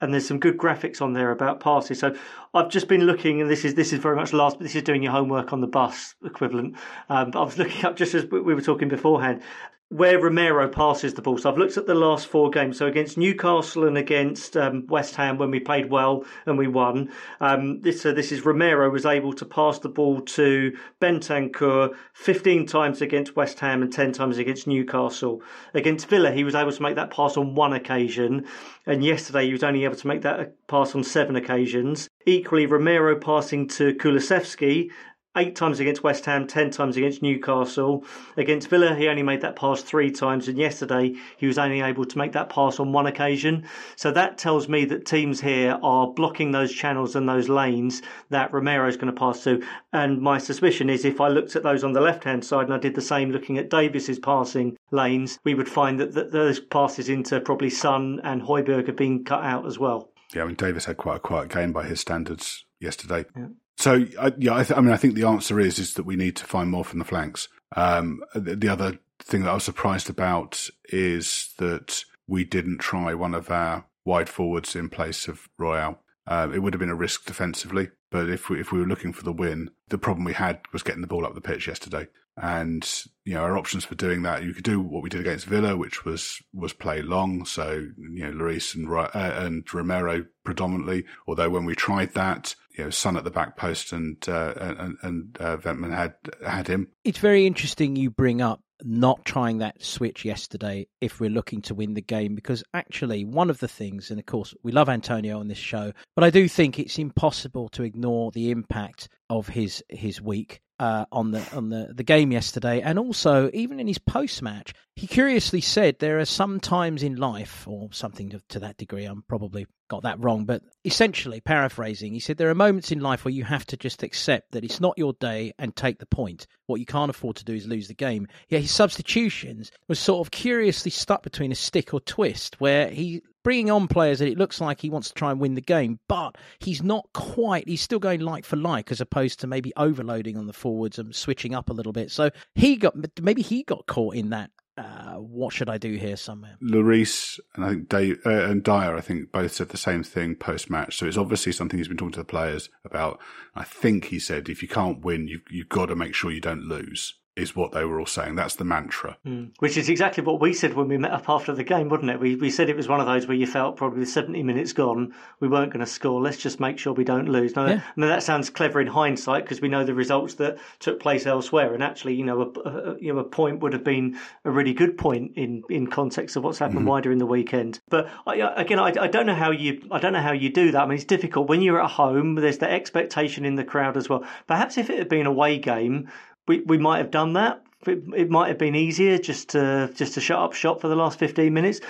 [0.00, 1.98] and there's some good graphics on there about passes.
[1.98, 2.14] So
[2.54, 4.82] I've just been looking, and this is this is very much last, but this is
[4.82, 6.76] doing your homework on the bus equivalent.
[7.08, 9.42] Um, I was looking up just as we were talking beforehand.
[9.88, 11.38] Where Romero passes the ball.
[11.38, 12.78] So I've looked at the last four games.
[12.78, 17.12] So against Newcastle and against um, West Ham when we played well and we won.
[17.40, 22.66] Um, this uh, this is Romero was able to pass the ball to Bentancur 15
[22.66, 25.40] times against West Ham and 10 times against Newcastle.
[25.72, 28.44] Against Villa, he was able to make that pass on one occasion,
[28.86, 32.08] and yesterday he was only able to make that pass on seven occasions.
[32.26, 34.90] Equally, Romero passing to Kulusevski
[35.36, 38.04] eight times against West Ham, ten times against Newcastle.
[38.36, 42.04] Against Villa, he only made that pass three times, and yesterday he was only able
[42.04, 43.66] to make that pass on one occasion.
[43.96, 48.52] So that tells me that teams here are blocking those channels and those lanes that
[48.52, 49.62] Romero is going to pass to.
[49.92, 52.74] And my suspicion is if I looked at those on the left hand side and
[52.74, 56.60] I did the same looking at Davis's passing lanes, we would find that, that those
[56.60, 60.10] passes into probably Sun and Højbjerg have been cut out as well.
[60.34, 63.24] Yeah, I mean, Davis had quite a quiet game by his standards yesterday.
[63.36, 63.46] Yeah.
[63.76, 66.16] So uh, yeah, I, th- I, mean, I think the answer is is that we
[66.16, 67.48] need to find more from the flanks.
[67.74, 73.12] Um, the, the, other thing that I was surprised about is that we didn't try
[73.12, 75.98] one of our wide forwards in place of Royal.
[76.26, 79.12] Uh, it would have been a risk defensively, but if we if we were looking
[79.12, 82.06] for the win, the problem we had was getting the ball up the pitch yesterday.
[82.36, 82.86] And
[83.24, 85.76] you know our options for doing that, you could do what we did against Villa,
[85.76, 87.44] which was was play long.
[87.46, 91.04] So you know Lloris and uh, and Romero predominantly.
[91.26, 94.96] Although when we tried that, you know, Son at the back post and uh, and,
[95.02, 96.14] and uh, Veltman had
[96.46, 96.88] had him.
[97.04, 101.74] It's very interesting you bring up not trying that switch yesterday if we're looking to
[101.74, 105.40] win the game because actually one of the things and of course we love Antonio
[105.40, 109.82] on this show but I do think it's impossible to ignore the impact of his
[109.88, 113.98] his week uh, on the on the, the game yesterday, and also even in his
[113.98, 118.60] post match, he curiously said there are some times in life, or something to, to,
[118.60, 119.04] that degree.
[119.04, 123.24] I'm probably got that wrong, but essentially, paraphrasing, he said there are moments in life
[123.24, 126.46] where you have to just accept that it's not your day and take the point.
[126.66, 128.26] What you can't afford to do is lose the game.
[128.48, 133.22] Yeah, his substitutions was sort of curiously stuck between a stick or twist, where he
[133.46, 136.00] bringing on players that it looks like he wants to try and win the game,
[136.08, 137.68] but he's not quite.
[137.68, 141.14] He's still going like for like, as opposed to maybe overloading on the forwards and
[141.14, 142.10] switching up a little bit.
[142.10, 144.50] So he got maybe he got caught in that.
[144.76, 146.56] Uh, what should I do here somewhere?
[146.60, 150.34] Lloris and I think Dave, uh, and Dier, I think both said the same thing
[150.34, 150.98] post match.
[150.98, 153.20] So it's obviously something he's been talking to the players about.
[153.54, 156.40] I think he said if you can't win, you've, you've got to make sure you
[156.40, 158.34] don't lose is what they were all saying.
[158.34, 159.16] That's the mantra.
[159.26, 159.50] Mm.
[159.58, 162.20] Which is exactly what we said when we met up after the game, wasn't it?
[162.20, 164.72] We, we said it was one of those where you felt probably with 70 minutes
[164.72, 166.20] gone, we weren't going to score.
[166.20, 167.54] Let's just make sure we don't lose.
[167.54, 167.80] Now, yeah.
[167.94, 171.72] now that sounds clever in hindsight because we know the results that took place elsewhere.
[171.72, 174.74] And actually, you know, a, a you know, a point would have been a really
[174.74, 176.88] good point in, in context of what's happened mm-hmm.
[176.88, 177.78] wider in the weekend.
[177.88, 180.72] But I, again, I, I don't know how you I don't know how you do
[180.72, 180.82] that.
[180.82, 182.34] I mean, it's difficult when you're at home.
[182.34, 184.24] There's the expectation in the crowd as well.
[184.48, 186.08] Perhaps if it had been a away game,
[186.48, 190.14] we, we might have done that it, it might have been easier just to just
[190.14, 191.80] to shut up shop for the last 15 minutes.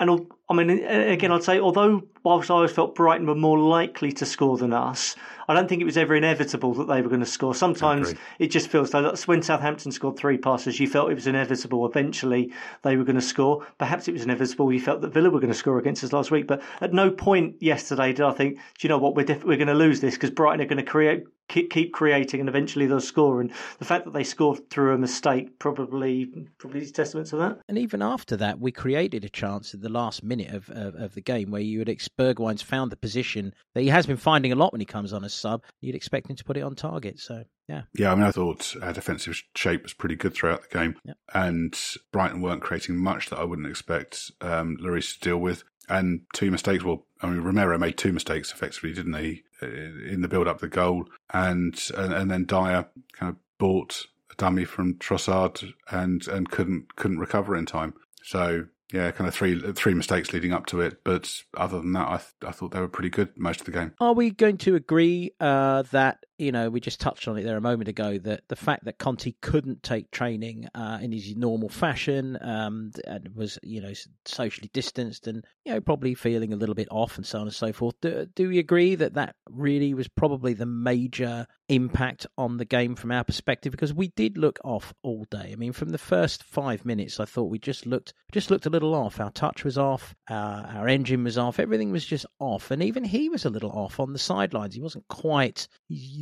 [0.00, 4.12] And I mean, again, I'd say although whilst I always felt Brighton were more likely
[4.12, 5.16] to score than us,
[5.48, 7.54] I don't think it was ever inevitable that they were going to score.
[7.54, 11.86] Sometimes it just feels like when Southampton scored three passes, you felt it was inevitable.
[11.86, 13.66] Eventually, they were going to score.
[13.78, 14.72] Perhaps it was inevitable.
[14.72, 17.10] You felt that Villa were going to score against us last week, but at no
[17.10, 20.00] point yesterday did I think, do you know what, we're def- we're going to lose
[20.00, 23.84] this because Brighton are going to create keep creating and eventually they'll score and the
[23.84, 26.28] fact that they scored through a mistake probably
[26.58, 29.88] probably is testament to that and even after that we created a chance at the
[29.88, 33.54] last minute of, of, of the game where you would expect Bergwijn's found the position
[33.74, 36.28] that he has been finding a lot when he comes on as sub you'd expect
[36.28, 37.82] him to put it on target so yeah.
[37.94, 40.96] Yeah, I mean, I thought our defensive shape was pretty good throughout the game.
[41.04, 41.16] Yep.
[41.34, 41.78] And
[42.12, 45.64] Brighton weren't creating much that I wouldn't expect um, Lloris to deal with.
[45.88, 46.82] And two mistakes.
[46.82, 50.68] Well, I mean, Romero made two mistakes effectively, didn't he, in the build up the
[50.68, 56.50] goal, and, and and then Dier kind of bought a dummy from Trossard and and
[56.50, 57.94] couldn't couldn't recover in time.
[58.24, 62.08] So yeah, kind of three three mistakes leading up to it, but other than that,
[62.08, 63.92] I th- I thought they were pretty good most of the game.
[64.00, 67.56] Are we going to agree uh, that you know we just touched on it there
[67.56, 71.68] a moment ago that the fact that Conte couldn't take training uh, in his normal
[71.68, 73.92] fashion um, and was you know
[74.24, 77.54] socially distanced and you know probably feeling a little bit off and so on and
[77.54, 77.94] so forth.
[78.00, 82.94] Do, do we agree that that really was probably the major impact on the game
[82.94, 85.50] from our perspective because we did look off all day.
[85.52, 88.70] I mean, from the first five minutes, I thought we just looked just looked a
[88.70, 89.20] little off.
[89.20, 93.28] Our touch was off, our, engine was off, everything was just off, and even he
[93.28, 94.74] was a little off on the sidelines.
[94.74, 95.68] He wasn't quite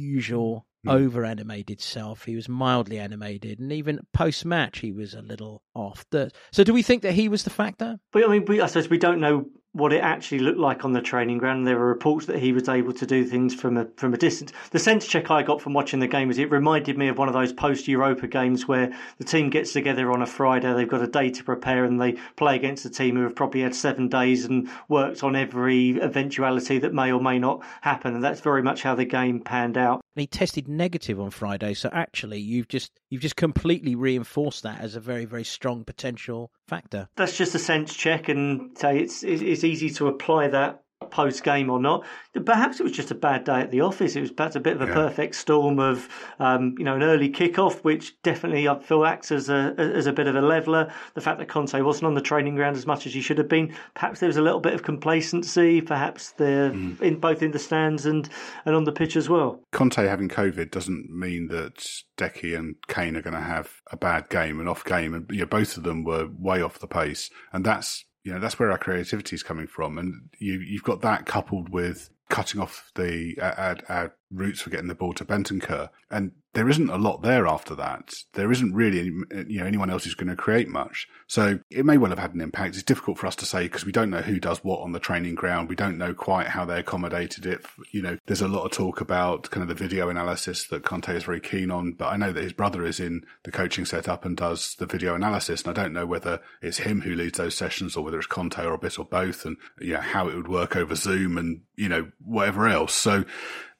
[0.04, 0.92] usual mm.
[0.92, 2.24] over animated self.
[2.24, 6.04] He was mildly animated, and even post match, he was a little off.
[6.52, 7.98] So, do we think that he was the factor?
[8.12, 10.92] But I mean, we, I suppose we don't know what it actually looked like on
[10.92, 11.66] the training ground.
[11.66, 14.52] There were reports that he was able to do things from a from a distance.
[14.70, 17.26] The sense check I got from watching the game was it reminded me of one
[17.26, 21.02] of those post Europa games where the team gets together on a Friday, they've got
[21.02, 24.08] a day to prepare, and they play against a team who have probably had seven
[24.08, 28.14] days and worked on every eventuality that may or may not happen.
[28.14, 30.02] And that's very much how the game panned out.
[30.14, 34.80] And he tested negative on Friday, so actually you've just you've just completely reinforced that
[34.80, 37.08] as a very very strong potential factor.
[37.14, 40.82] That's just a sense check, and say it's it's easy to apply that
[41.14, 42.04] post game or not.
[42.44, 44.16] Perhaps it was just a bad day at the office.
[44.16, 44.94] It was perhaps a bit of a yeah.
[44.94, 46.08] perfect storm of,
[46.40, 50.12] um, you know, an early kickoff, which definitely I feel acts as a as a
[50.12, 50.92] bit of a leveler.
[51.14, 53.48] The fact that Conte wasn't on the training ground as much as he should have
[53.48, 53.72] been.
[53.94, 55.80] Perhaps there was a little bit of complacency.
[55.80, 57.00] Perhaps they're mm.
[57.00, 58.28] in both in the stands and
[58.64, 59.60] and on the pitch as well.
[59.70, 61.86] Conte having COVID doesn't mean that
[62.18, 65.40] Deki and Kane are going to have a bad game, an off game, and you
[65.40, 68.70] know, both of them were way off the pace, and that's you know that's where
[68.70, 73.38] our creativity is coming from, and you you've got that coupled with cutting off the
[73.40, 77.46] our, our routes for getting the ball to Bentancur, and there isn't a lot there
[77.46, 78.14] after that.
[78.32, 81.08] There isn't really, uh, you know, anyone else who's going to create much.
[81.26, 82.74] So it may well have had an impact.
[82.74, 85.00] It's difficult for us to say because we don't know who does what on the
[85.00, 85.68] training ground.
[85.68, 87.66] We don't know quite how they accommodated it.
[87.92, 91.14] You know, there's a lot of talk about kind of the video analysis that Conte
[91.14, 94.24] is very keen on, but I know that his brother is in the coaching setup
[94.24, 95.62] and does the video analysis.
[95.62, 98.64] And I don't know whether it's him who leads those sessions or whether it's Conte
[98.64, 101.62] or a bit or both and, you know, how it would work over Zoom and,
[101.74, 102.94] you know, whatever else.
[102.94, 103.24] So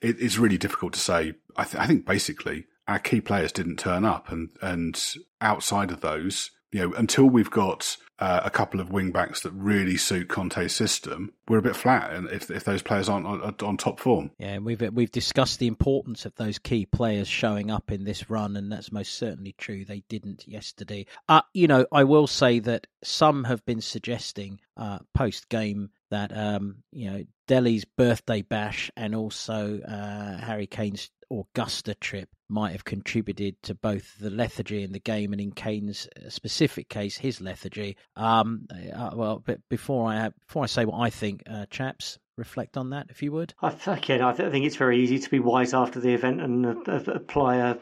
[0.04, 1.34] it, it's really difficult to say.
[1.56, 5.02] I, th- I think basically our key players didn't turn up, and and
[5.40, 9.50] outside of those, you know, until we've got uh, a couple of wing backs that
[9.52, 12.12] really suit Conte's system, we're a bit flat.
[12.12, 15.66] And if if those players aren't on, on, top form, yeah, we've we've discussed the
[15.66, 19.84] importance of those key players showing up in this run, and that's most certainly true.
[19.84, 21.06] They didn't yesterday.
[21.28, 26.36] Uh, you know, I will say that some have been suggesting uh, post game that
[26.36, 32.84] um, you know Dele's birthday bash and also uh, Harry Kane's Augusta trip might have
[32.84, 37.40] contributed to both the lethargy in the game and in Kane's uh, specific case, his
[37.40, 37.96] lethargy.
[38.16, 42.76] Um, uh, well, but before I before I say what I think, uh, chaps, reflect
[42.76, 43.54] on that if you would.
[43.62, 47.00] I, again, I think it's very easy to be wise after the event and uh,
[47.06, 47.76] apply a,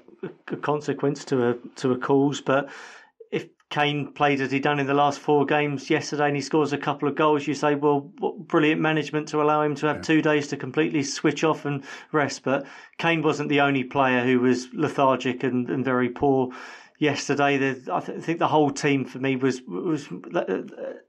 [0.49, 2.69] a consequence to a to a cause, but
[3.73, 6.79] Kane played as he done in the last four games yesterday and he scores a
[6.79, 10.03] couple of goals, you say, well, what brilliant management to allow him to have yeah.
[10.03, 11.83] two days to completely switch off and
[12.13, 12.43] rest.
[12.43, 12.67] But
[12.99, 16.53] Kane wasn't the only player who was lethargic and, and very poor
[17.03, 17.59] yesterday.
[17.59, 20.62] The, I th- think the whole team for me was was uh,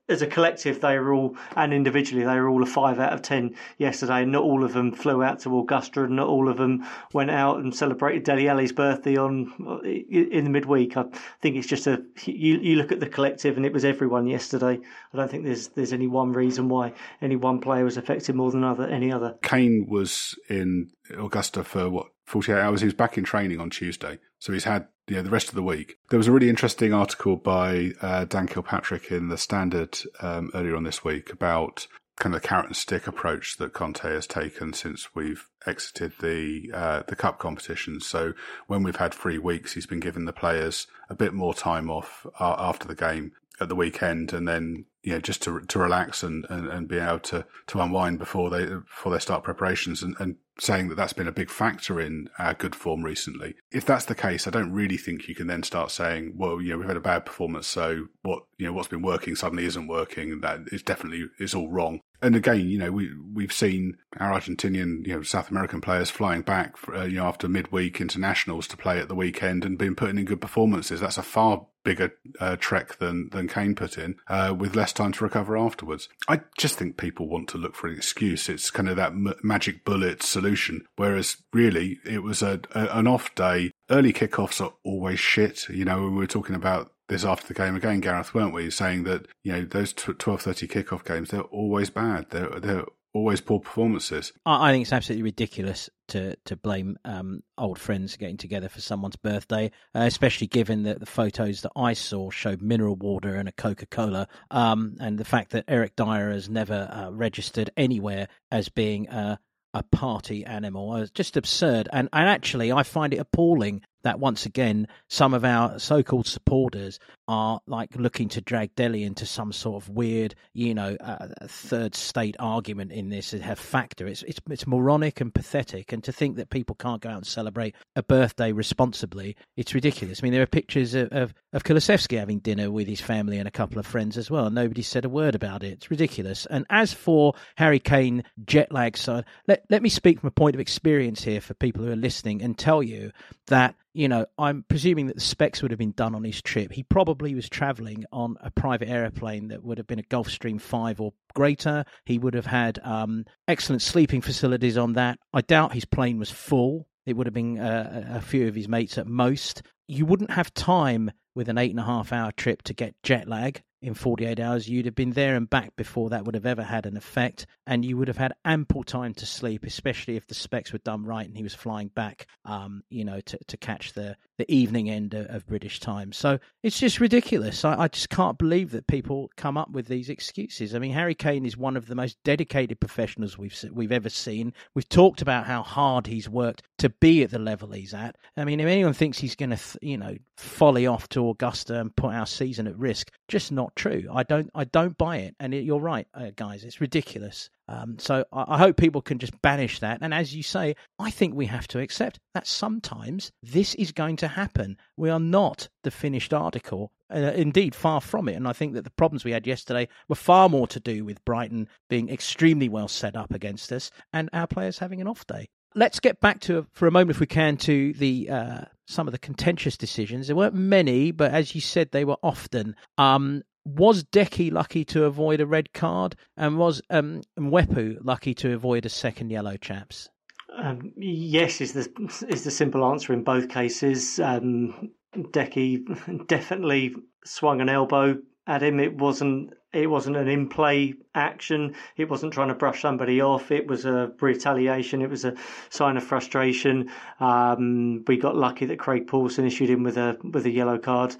[0.09, 3.21] as a collective they were all and individually they were all a five out of
[3.21, 4.25] ten yesterday.
[4.25, 7.59] Not all of them flew out to Augusta, and not all of them went out
[7.59, 9.53] and celebrated Dele Alli's birthday on
[9.85, 10.97] in the midweek.
[10.97, 11.05] I
[11.41, 14.79] think it's just a you you look at the collective and it was everyone yesterday.
[15.13, 18.51] I don't think there's there's any one reason why any one player was affected more
[18.51, 19.35] than other any other.
[19.43, 22.81] Kane was in Augusta for what 48 hours.
[22.81, 24.19] He was back in training on Tuesday.
[24.39, 25.97] So he's had you know, the rest of the week.
[26.09, 30.75] There was a really interesting article by uh, Dan Kilpatrick in the Standard um, earlier
[30.75, 34.71] on this week about kind of the carrot and stick approach that Conte has taken
[34.73, 37.99] since we've exited the uh, the cup competition.
[37.99, 38.33] So
[38.67, 42.25] when we've had three weeks, he's been giving the players a bit more time off
[42.39, 46.23] uh, after the game at the weekend, and then you know just to to relax
[46.23, 50.15] and, and, and be able to, to unwind before they before they start preparations and,
[50.19, 53.55] and saying that that's been a big factor in our good form recently.
[53.71, 56.69] If that's the case, I don't really think you can then start saying, well, you
[56.71, 59.87] know, we've had a bad performance, so what, you know, what's been working suddenly isn't
[59.87, 62.01] working, and that is definitely is all wrong.
[62.21, 66.41] And again, you know, we we've seen our Argentinian, you know, South American players flying
[66.41, 69.95] back, for, uh, you know, after midweek internationals to play at the weekend and been
[69.95, 71.01] putting in good performances.
[71.01, 75.11] That's a far bigger uh, trek than than Kane put in, uh, with less time
[75.11, 76.07] to recover afterwards.
[76.29, 78.47] I just think people want to look for an excuse.
[78.47, 83.07] It's kind of that m- magic bullet solution, whereas really it was a, a an
[83.07, 83.71] off day.
[83.89, 85.69] Early kickoffs are always shit.
[85.69, 88.69] You know, we were talking about this after the game again, Gareth, weren't we?
[88.69, 92.29] Saying that you know those twelve thirty kickoff games they're always bad.
[92.29, 94.33] They're they're always poor performances.
[94.45, 99.15] I think it's absolutely ridiculous to to blame um, old friends getting together for someone's
[99.15, 103.53] birthday, uh, especially given that the photos that I saw showed mineral water and a
[103.53, 108.69] Coca Cola, um, and the fact that Eric Dier has never uh, registered anywhere as
[108.69, 109.39] being a
[109.73, 110.95] a party animal.
[110.97, 115.43] It's just absurd, and and actually, I find it appalling that once again some of
[115.43, 120.73] our so-called supporters are like looking to drag Dele into some sort of weird, you
[120.73, 124.07] know, uh, third state argument in this have factor.
[124.07, 127.27] It's it's it's moronic and pathetic, and to think that people can't go out and
[127.27, 130.19] celebrate a birthday responsibly, it's ridiculous.
[130.21, 131.63] I mean, there are pictures of of, of
[132.11, 134.49] having dinner with his family and a couple of friends as well.
[134.49, 135.73] Nobody said a word about it.
[135.73, 136.45] It's ridiculous.
[136.47, 140.55] And as for Harry Kane jet lag side, let let me speak from a point
[140.55, 143.11] of experience here for people who are listening and tell you
[143.47, 146.71] that you know, I'm presuming that the specs would have been done on his trip.
[146.71, 150.99] He probably was traveling on a private aeroplane that would have been a Gulfstream 5
[150.99, 151.85] or greater.
[152.05, 155.19] He would have had um, excellent sleeping facilities on that.
[155.31, 156.87] I doubt his plane was full.
[157.05, 159.61] It would have been uh, a few of his mates at most.
[159.87, 163.27] You wouldn't have time with an eight and a half hour trip to get jet
[163.27, 166.63] lag in 48 hours, you'd have been there and back before that would have ever
[166.63, 167.45] had an effect.
[167.67, 171.03] And you would have had ample time to sleep, especially if the specs were done
[171.05, 174.89] right and he was flying back, um, you know, to, to catch the, the evening
[174.89, 176.13] end of, of British time.
[176.13, 177.65] So it's just ridiculous.
[177.65, 180.73] I, I, just can't believe that people come up with these excuses.
[180.73, 184.53] I mean, Harry Kane is one of the most dedicated professionals we've we've ever seen.
[184.73, 188.15] We've talked about how hard he's worked to be at the level he's at.
[188.37, 191.95] I mean, if anyone thinks he's going to, you know, folly off to Augusta and
[191.95, 194.05] put our season at risk, just not true.
[194.11, 195.35] I don't I don't buy it.
[195.39, 196.63] And it, you're right, uh, guys.
[196.63, 197.49] It's ridiculous.
[197.67, 199.99] Um, so I, I, hope people can just banish that.
[200.01, 204.17] And as you say, I think we have to accept that sometimes this is going
[204.17, 204.77] to happen.
[204.97, 206.91] We are not the finished article.
[207.09, 208.33] Uh, indeed, far from it.
[208.33, 211.23] And I think that the problems we had yesterday were far more to do with
[211.23, 215.47] Brighton being extremely well set up against us and our players having an off day
[215.75, 219.11] let's get back to for a moment, if we can, to the uh, some of
[219.11, 220.27] the contentious decisions.
[220.27, 222.75] There weren't many, but as you said, they were often.
[222.97, 228.53] Um, was Deki lucky to avoid a red card, and was um, Mwepu lucky to
[228.53, 230.09] avoid a second yellow, chaps?
[230.55, 234.19] Um, yes, is the is the simple answer in both cases.
[234.19, 236.93] Um, Deki definitely
[237.25, 238.17] swung an elbow
[238.47, 238.79] at him.
[238.79, 241.75] It wasn't it wasn't an in play action.
[241.97, 243.51] It wasn't trying to brush somebody off.
[243.51, 245.01] It was a retaliation.
[245.01, 245.35] It was a
[245.69, 246.91] sign of frustration.
[247.19, 251.15] Um, we got lucky that Craig Pawson issued him with a with a yellow card.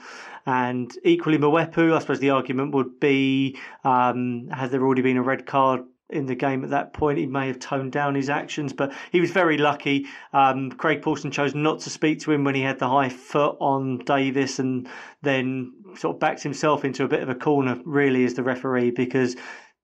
[0.45, 5.23] And equally, Mwepu, I suppose the argument would be um, has there already been a
[5.23, 5.83] red card
[6.13, 7.17] in the game at that point.
[7.17, 10.05] He may have toned down his actions, but he was very lucky.
[10.31, 13.57] Um, Craig Pawson chose not to speak to him when he had the high foot
[13.59, 14.87] on Davies and
[15.21, 18.91] then sort of backed himself into a bit of a corner, really, as the referee,
[18.91, 19.35] because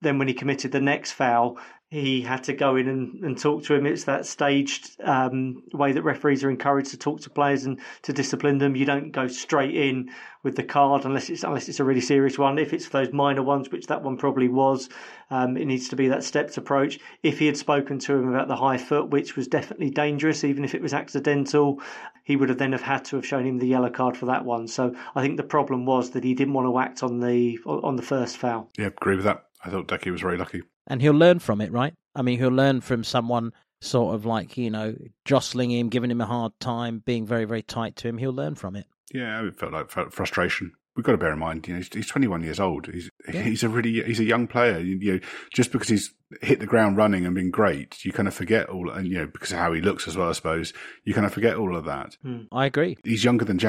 [0.02, 1.58] then when he committed the next foul,
[1.89, 3.88] he had to go in and, and talk to him.
[3.88, 8.14] It's that staged um, way that referees are encouraged to talk to players and to
[8.14, 8.76] discipline them.
[8.76, 10.12] You don't go straight in
[10.43, 12.60] with the card unless it's unless it's a really serious one.
[12.60, 14.88] If it's those minor ones, which that one probably was,
[15.32, 17.00] um, it needs to be that stepped approach.
[17.24, 20.64] If he had spoken to him about the high foot, which was definitely dangerous, even
[20.64, 21.82] if it was accidental,
[22.24, 24.45] he would have then have had to have shown him the yellow card for that
[24.45, 24.68] one.
[24.68, 27.95] So I think the problem was that he didn't want to act on the on
[27.95, 28.70] the first foul.
[28.78, 29.45] Yeah, agree with that.
[29.64, 31.93] I thought Deki was very lucky and he'll learn from it, right?
[32.16, 36.20] I mean, he'll learn from someone sort of like you know jostling him, giving him
[36.20, 38.18] a hard time, being very very tight to him.
[38.18, 38.88] He'll learn from it.
[39.14, 40.74] Yeah, it felt like frustration.
[40.95, 42.88] We've got to bear in mind, you know, he's, he's 21 years old.
[42.88, 43.41] He's yeah.
[43.43, 44.80] he's a really he's a young player.
[44.80, 45.20] You know,
[45.53, 48.89] just because he's hit the ground running and been great, you kind of forget all,
[48.89, 50.73] and you know, because of how he looks as well, I suppose,
[51.03, 52.17] you kind of forget all of that.
[52.25, 52.97] Mm, I agree.
[53.03, 53.59] He's younger than.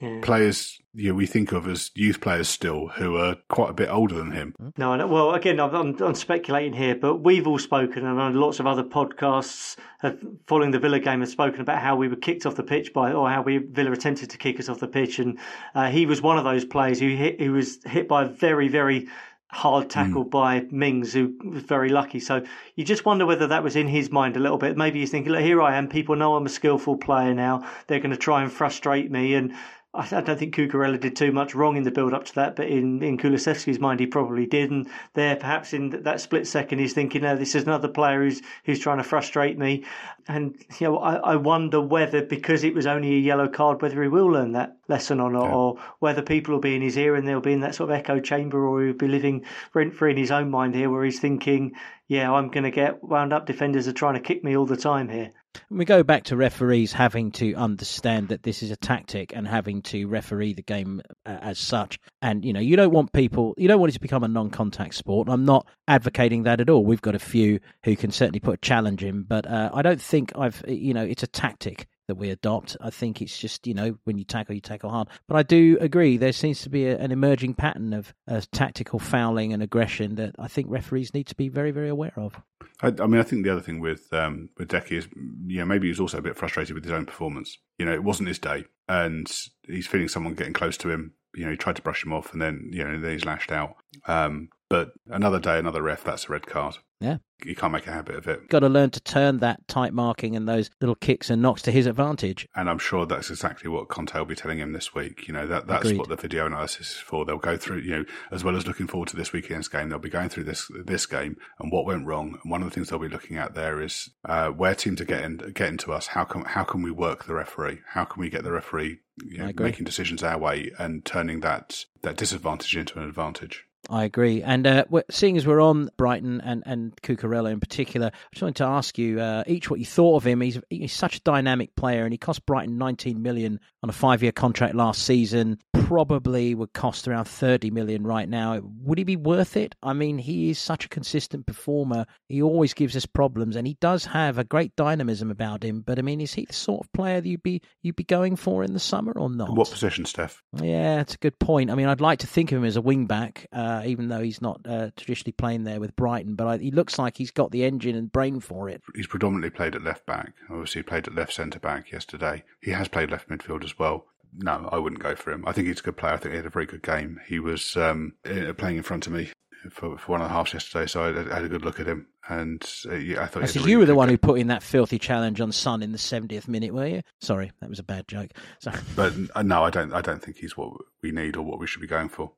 [0.00, 0.20] Yeah.
[0.22, 3.88] Players, you know, we think of as youth players still who are quite a bit
[3.88, 4.54] older than him.
[4.58, 4.68] Hmm.
[4.78, 8.60] No, no well, again, I'm, I'm, I'm, speculating here, but we've all spoken, and lots
[8.60, 12.46] of other podcasts have, following the Villa game have spoken about how we were kicked
[12.46, 15.18] off the pitch by, or how we Villa attempted to kick us off the pitch,
[15.18, 15.38] and
[15.74, 18.68] uh, he was one of those players who hit, who was hit by a very,
[18.68, 19.08] very
[19.52, 19.90] hard hmm.
[19.90, 20.30] tackle mm.
[20.30, 22.20] by Mings, who was very lucky.
[22.20, 22.44] So
[22.76, 24.76] you just wonder whether that was in his mind a little bit.
[24.76, 25.88] Maybe he's thinking, look, here I am.
[25.88, 27.66] People know I'm a skillful player now.
[27.86, 29.34] They're going to try and frustrate me.
[29.34, 29.54] And
[29.92, 32.68] I, don't think Cucurella did too much wrong in the build up to that, but
[32.68, 34.70] in, in Kulusevski's mind, he probably did.
[34.70, 38.40] And there, perhaps in that split second, he's thinking, "No, this is another player who's
[38.64, 39.82] who's trying to frustrate me."
[40.30, 44.00] And you know, I, I wonder whether because it was only a yellow card, whether
[44.00, 45.54] he will learn that lesson or not, yeah.
[45.54, 47.96] or whether people will be in his ear and they'll be in that sort of
[47.96, 51.18] echo chamber, or he'll be living rent free in his own mind here, where he's
[51.18, 51.72] thinking,
[52.06, 53.46] "Yeah, I'm going to get wound up.
[53.46, 55.32] Defenders are trying to kick me all the time here."
[55.68, 59.82] We go back to referees having to understand that this is a tactic and having
[59.82, 61.98] to referee the game uh, as such.
[62.22, 64.94] And you know, you don't want people, you don't want it to become a non-contact
[64.94, 65.28] sport.
[65.28, 66.84] I'm not advocating that at all.
[66.84, 70.00] We've got a few who can certainly put a challenge in, but uh, I don't
[70.00, 72.76] think I've, you know, it's a tactic that we adopt.
[72.80, 75.08] I think it's just you know when you tackle, you tackle hard.
[75.28, 78.98] But I do agree there seems to be a, an emerging pattern of uh, tactical
[78.98, 82.34] fouling and aggression that I think referees need to be very very aware of.
[82.82, 85.08] I, I mean, I think the other thing with um, with Deki is,
[85.46, 87.56] you know, maybe he's also a bit frustrated with his own performance.
[87.78, 89.30] You know, it wasn't his day, and
[89.66, 91.14] he's feeling someone getting close to him.
[91.34, 93.52] You know, he tried to brush him off, and then you know, then he's lashed
[93.52, 93.76] out.
[94.06, 96.78] Um, but another day, another ref, that's a red card.
[97.00, 97.16] Yeah.
[97.44, 98.48] You can't make a habit of it.
[98.48, 101.70] Got to learn to turn that tight marking and those little kicks and knocks to
[101.70, 102.46] his advantage.
[102.54, 105.26] And I'm sure that's exactly what Conte will be telling him this week.
[105.26, 105.98] You know, that that's Agreed.
[105.98, 107.24] what the video analysis is for.
[107.24, 109.98] They'll go through, you know, as well as looking forward to this weekend's game, they'll
[109.98, 112.38] be going through this this game and what went wrong.
[112.42, 115.06] And one of the things they'll be looking at there is uh, where teams are
[115.06, 116.08] getting getting to us.
[116.08, 117.80] How can how can we work the referee?
[117.88, 121.86] How can we get the referee you know, making decisions our way and turning that
[122.02, 123.64] that disadvantage into an advantage?
[123.88, 124.42] I agree.
[124.42, 128.56] And uh, seeing as we're on Brighton and, and Cucurella in particular, I just wanted
[128.56, 130.40] to ask you uh, each what you thought of him.
[130.40, 134.22] He's, he's such a dynamic player and he cost Brighton 19 million on a five
[134.22, 135.58] year contract last season.
[135.72, 138.60] Probably would cost around 30 million right now.
[138.82, 139.74] Would he be worth it?
[139.82, 142.06] I mean, he is such a consistent performer.
[142.28, 145.80] He always gives us problems and he does have a great dynamism about him.
[145.80, 148.36] But I mean, is he the sort of player that you'd be, you'd be going
[148.36, 149.54] for in the summer or not?
[149.54, 150.38] What position, Steff?
[150.60, 151.70] Yeah, it's a good point.
[151.70, 154.20] I mean, I'd like to think of him as a wing back, uh, even though
[154.20, 156.34] he's not uh, traditionally playing there with Brighton.
[156.34, 158.82] But I, he looks like he's got the engine and brain for it.
[158.94, 160.32] He's predominantly played at left back.
[160.50, 162.44] Obviously, he played at left centre back yesterday.
[162.62, 164.06] He has played left midfield as well.
[164.36, 165.44] No, I wouldn't go for him.
[165.46, 166.14] I think he's a good player.
[166.14, 167.20] I think he had a very good game.
[167.26, 169.30] He was um, eh, playing in front of me
[169.70, 171.80] for, for one and a half yesterday, so I had, I had a good look
[171.80, 172.06] at him.
[172.28, 173.40] And uh, yeah, I thought.
[173.40, 174.14] he I said really you were the one game.
[174.14, 177.02] who put in that filthy challenge on Son in the 70th minute, were you?
[177.20, 178.30] Sorry, that was a bad joke.
[178.60, 179.92] So, But uh, no, I don't.
[179.92, 182.30] I don't think he's what we need or what we should be going for.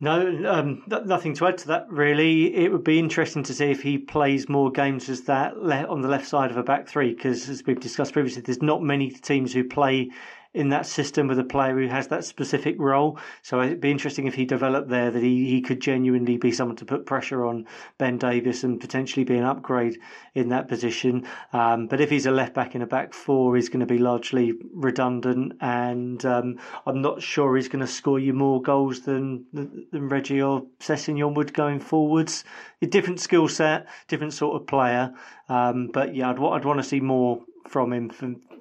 [0.00, 1.86] No, um, th- nothing to add to that.
[1.90, 5.86] Really, it would be interesting to see if he plays more games as that le-
[5.86, 7.14] on the left side of a back three.
[7.14, 10.10] Because as we've discussed previously, there's not many teams who play
[10.54, 13.18] in that system with a player who has that specific role.
[13.42, 16.76] So it'd be interesting if he developed there that he, he could genuinely be someone
[16.76, 17.66] to put pressure on
[17.98, 19.98] Ben Davies and potentially be an upgrade
[20.34, 21.26] in that position.
[21.52, 23.98] Um, but if he's a left back in a back four, he's going to be
[23.98, 29.44] largely redundant, and um, I'm not sure he's going to score you more goals than
[29.52, 32.44] than Reggie or Sessegnon would going forwards.
[32.80, 35.12] A different skill set, different sort of player.
[35.48, 38.10] Um, but yeah, I'd, I'd want to see more from him.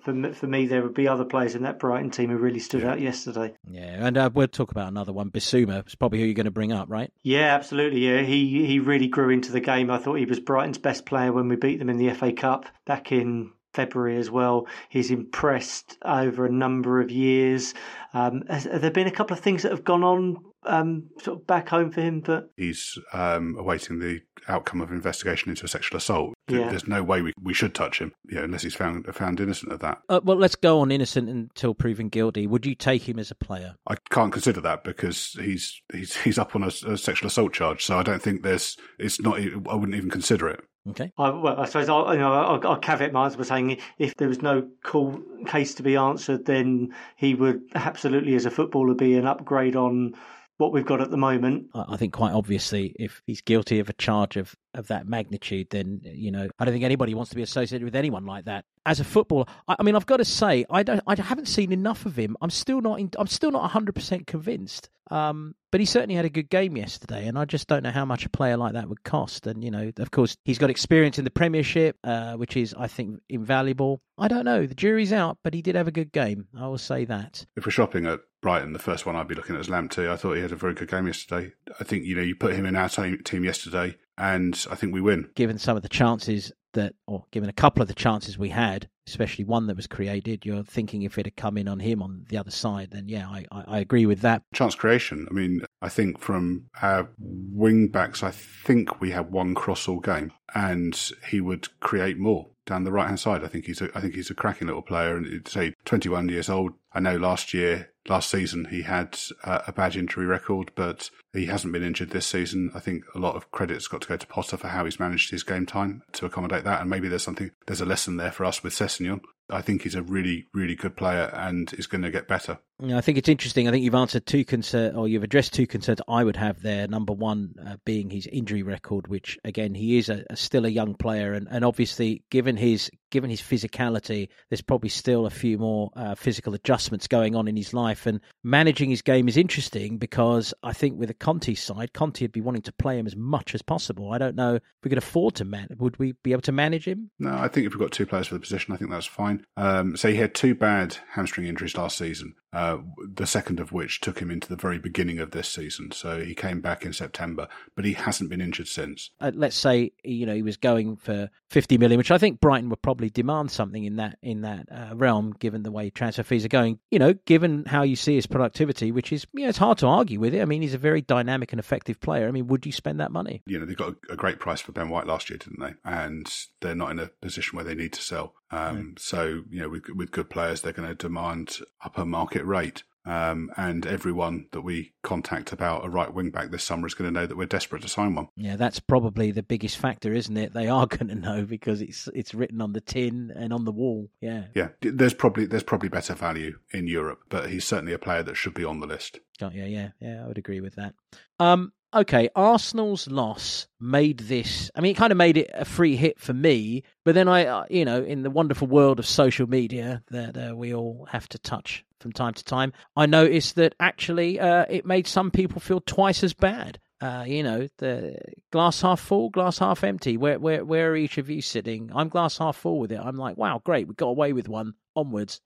[0.08, 2.62] For, me- for me, there would be other players in that Brighton team who really
[2.62, 3.54] stood out yesterday.
[3.70, 5.30] yeah, and uh, we'll talk about another one.
[5.30, 7.12] Bissouma is probably who you're going to bring up, right?
[7.24, 8.08] Yeah, absolutely.
[8.08, 9.92] Yeah, he he really grew into the game.
[9.92, 12.68] I thought he was Brighton's best player when we beat them in the FA Cup
[12.86, 14.66] back in February as well.
[14.88, 17.74] He's impressed over a number of years.
[18.14, 21.40] Um, has, have there been a couple of things that have gone on um, sort
[21.40, 22.22] of back home for him?
[22.22, 26.34] But He's um, awaiting the outcome of investigation into a sexual assault.
[26.48, 26.70] Th- Yeah.
[26.70, 29.72] There's no way we, we should touch him, you know, unless he's found found innocent
[29.72, 30.00] of that.
[30.10, 32.48] Uh, well, let's go on innocent until proven guilty.
[32.48, 33.76] Would you take him as a player?
[33.88, 37.84] I can't consider that because he's he's he's up on a, a sexual assault charge.
[37.86, 39.40] So I don't think there's it's not.
[39.40, 40.62] I wouldn't even consider it.
[40.90, 41.12] Okay.
[41.18, 44.16] I, well, I suppose I'll, you know, I'll, I'll caveat my answer by saying if
[44.16, 48.94] there was no cool case to be answered, then he would absolutely, as a footballer,
[48.94, 50.14] be an upgrade on
[50.60, 51.66] what we've got at the moment.
[51.76, 55.70] I I think quite obviously, if he's guilty of a charge of, of that magnitude,
[55.70, 58.66] then you know I don't think anybody wants to be associated with anyone like that.
[58.86, 61.74] As a footballer, I, I mean, I've got to say, I don't, I haven't seen
[61.74, 62.38] enough of him.
[62.42, 64.90] I'm still not, in, I'm still not 100 percent convinced.
[65.10, 68.06] Um, but he certainly had a good game yesterday, and I just don't know how
[68.06, 69.48] much a player like that would cost.
[69.48, 72.88] And you know, of course, he's got experience in the Premiership, uh, which is, I
[72.88, 74.02] think, invaluable.
[74.18, 74.66] I don't know.
[74.66, 76.48] The jury's out, but he did have a good game.
[76.58, 77.46] I will say that.
[77.56, 80.10] If we're shopping at Brighton, the first one I'd be looking at is Lamptey.
[80.10, 81.52] I thought he had a very good game yesterday.
[81.80, 84.94] I think you know you put him in our team, team yesterday, and I think
[84.94, 85.30] we win.
[85.36, 88.88] given some of the chances that, or given a couple of the chances we had,
[89.08, 92.26] especially one that was created, you're thinking if it had come in on him on
[92.30, 94.44] the other side, then yeah, I, I, agree with that.
[94.54, 95.28] Chance creation.
[95.30, 100.00] I mean, I think from our wing backs, I think we had one cross all
[100.00, 103.44] game, and he would create more down the right hand side.
[103.44, 106.30] I think he's a, I think he's a cracking little player, and it's say 21
[106.30, 106.74] years old.
[106.94, 111.46] I know last year, last season, he had uh, a bad injury record, but he
[111.48, 112.72] hasn't been injured this season.
[112.74, 115.32] I think a lot of credit's got to go to Potter for how he's managed
[115.32, 118.46] his game time to accommodate that, and maybe there's something, there's a lesson there for
[118.46, 119.22] us with Sessegnon.
[119.50, 122.60] I think he's a really, really good player and is going to get better.
[122.80, 123.68] Yeah, I think it's interesting.
[123.68, 126.88] I think you've answered two concerns, or you've addressed two concerns I would have there.
[126.88, 130.70] Number one uh, being his injury record, which again he is a, a, still a
[130.70, 135.58] young player, and, and obviously given his given his physicality, there's probably still a few
[135.58, 138.06] more uh, physical adjustments going on in his life.
[138.06, 142.32] And managing his game is interesting because I think with the Conte side, Conte would
[142.32, 144.12] be wanting to play him as much as possible.
[144.12, 145.68] I don't know if we could afford to man.
[145.78, 147.12] Would we be able to manage him?
[147.20, 149.46] No, I think if we've got two players for the position, I think that's fine.
[149.56, 152.36] Um, so he had two bad hamstring injuries last season.
[152.58, 152.80] Uh,
[153.14, 155.92] the second of which took him into the very beginning of this season.
[155.92, 159.12] So he came back in September, but he hasn't been injured since.
[159.22, 162.70] Uh, let's say you know he was going for fifty million, which I think Brighton
[162.70, 166.46] would probably demand something in that in that uh, realm, given the way transfer fees
[166.46, 166.80] are going.
[166.90, 169.88] You know, given how you see his productivity, which is you know it's hard to
[169.88, 170.42] argue with it.
[170.42, 172.28] I mean, he's a very dynamic and effective player.
[172.28, 173.44] I mean, would you spend that money?
[173.46, 175.76] You know, they got a, a great price for Ben White last year, didn't they?
[175.86, 176.28] And
[176.62, 178.34] they're not in a position where they need to sell.
[178.50, 182.84] Um, So you know, with, with good players, they're going to demand upper market rate.
[183.06, 187.08] Um, and everyone that we contact about a right wing back this summer is going
[187.08, 188.28] to know that we're desperate to sign one.
[188.36, 190.54] Yeah, that's probably the biggest factor, isn't it?
[190.54, 193.72] They are going to know because it's it's written on the tin and on the
[193.72, 194.10] wall.
[194.20, 198.24] Yeah, Yeah, there's probably there's probably better value in Europe, but he's certainly a player
[198.24, 199.22] that should be on the list.
[199.40, 200.26] Got yeah, yeah, yeah.
[200.26, 200.94] I would agree with that.
[201.40, 204.72] Um, okay, Arsenal's loss made this.
[204.76, 206.84] I mean, it kind of made it a free hit for me.
[207.06, 210.56] But then I, uh, you know, in the wonderful world of social media that uh,
[210.56, 214.86] we all have to touch from time to time, I noticed that actually uh, it
[214.86, 216.80] made some people feel twice as bad.
[217.00, 218.18] Uh, you know, the
[218.52, 220.18] glass half full, glass half empty.
[220.18, 221.92] Where, where, where are each of you sitting?
[221.94, 223.00] I'm glass half full with it.
[223.00, 224.74] I'm like, wow, great, we got away with one.
[224.98, 225.42] Onwards.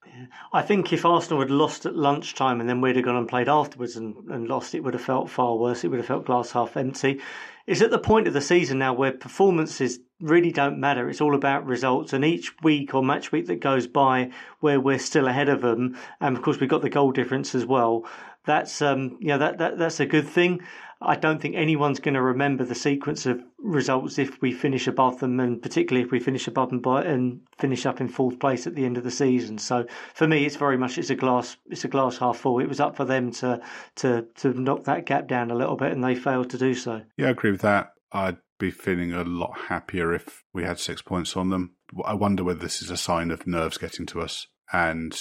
[0.53, 3.49] I think if Arsenal had lost at lunchtime and then we'd have gone and played
[3.49, 5.83] afterwards and, and lost, it would have felt far worse.
[5.83, 7.19] It would have felt glass half empty.
[7.67, 11.09] It's at the point of the season now where performances really don't matter.
[11.09, 12.13] It's all about results.
[12.13, 14.31] And each week or match week that goes by
[14.61, 17.65] where we're still ahead of them, and of course we've got the goal difference as
[17.65, 18.05] well.
[18.45, 20.61] That's um, know, that, that that's a good thing.
[21.01, 25.19] I don't think anyone's going to remember the sequence of results if we finish above
[25.19, 28.67] them, and particularly if we finish above them by and finish up in fourth place
[28.67, 29.57] at the end of the season.
[29.57, 32.59] So for me, it's very much it's a glass it's a glass half full.
[32.59, 33.61] It was up for them to
[33.97, 37.01] to to knock that gap down a little bit, and they failed to do so.
[37.17, 37.93] Yeah, I agree with that.
[38.11, 41.75] I'd be feeling a lot happier if we had six points on them.
[42.05, 45.19] I wonder whether this is a sign of nerves getting to us and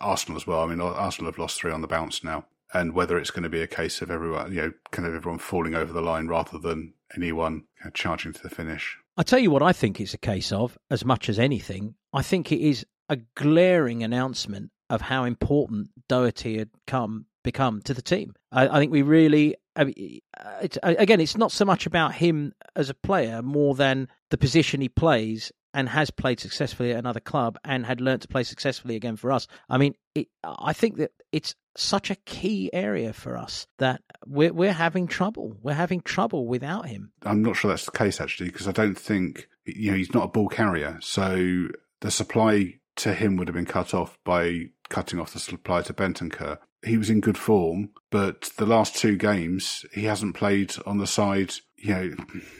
[0.00, 0.62] Arsenal as well.
[0.62, 3.48] I mean, Arsenal have lost three on the bounce now and whether it's going to
[3.48, 6.58] be a case of everyone, you know, kind of everyone falling over the line rather
[6.58, 7.64] than anyone
[7.94, 8.96] charging to the finish.
[9.16, 11.94] I tell you what, I think it's a case of as much as anything.
[12.12, 17.94] I think it is a glaring announcement of how important Doherty had come become to
[17.94, 18.34] the team.
[18.52, 20.20] I, I think we really, I mean,
[20.62, 24.80] it's, again, it's not so much about him as a player more than the position
[24.80, 28.96] he plays and has played successfully at another club and had learnt to play successfully
[28.96, 29.46] again for us.
[29.68, 34.52] I mean, it, I think that it's such a key area for us that we're
[34.52, 35.56] we're having trouble.
[35.62, 37.12] We're having trouble without him.
[37.22, 40.24] I'm not sure that's the case actually because I don't think you know he's not
[40.24, 41.68] a ball carrier, so
[42.00, 45.94] the supply to him would have been cut off by cutting off the supply to
[45.94, 46.58] Bentancur.
[46.84, 51.06] He was in good form, but the last two games he hasn't played on the
[51.06, 51.54] side.
[51.76, 52.10] You know,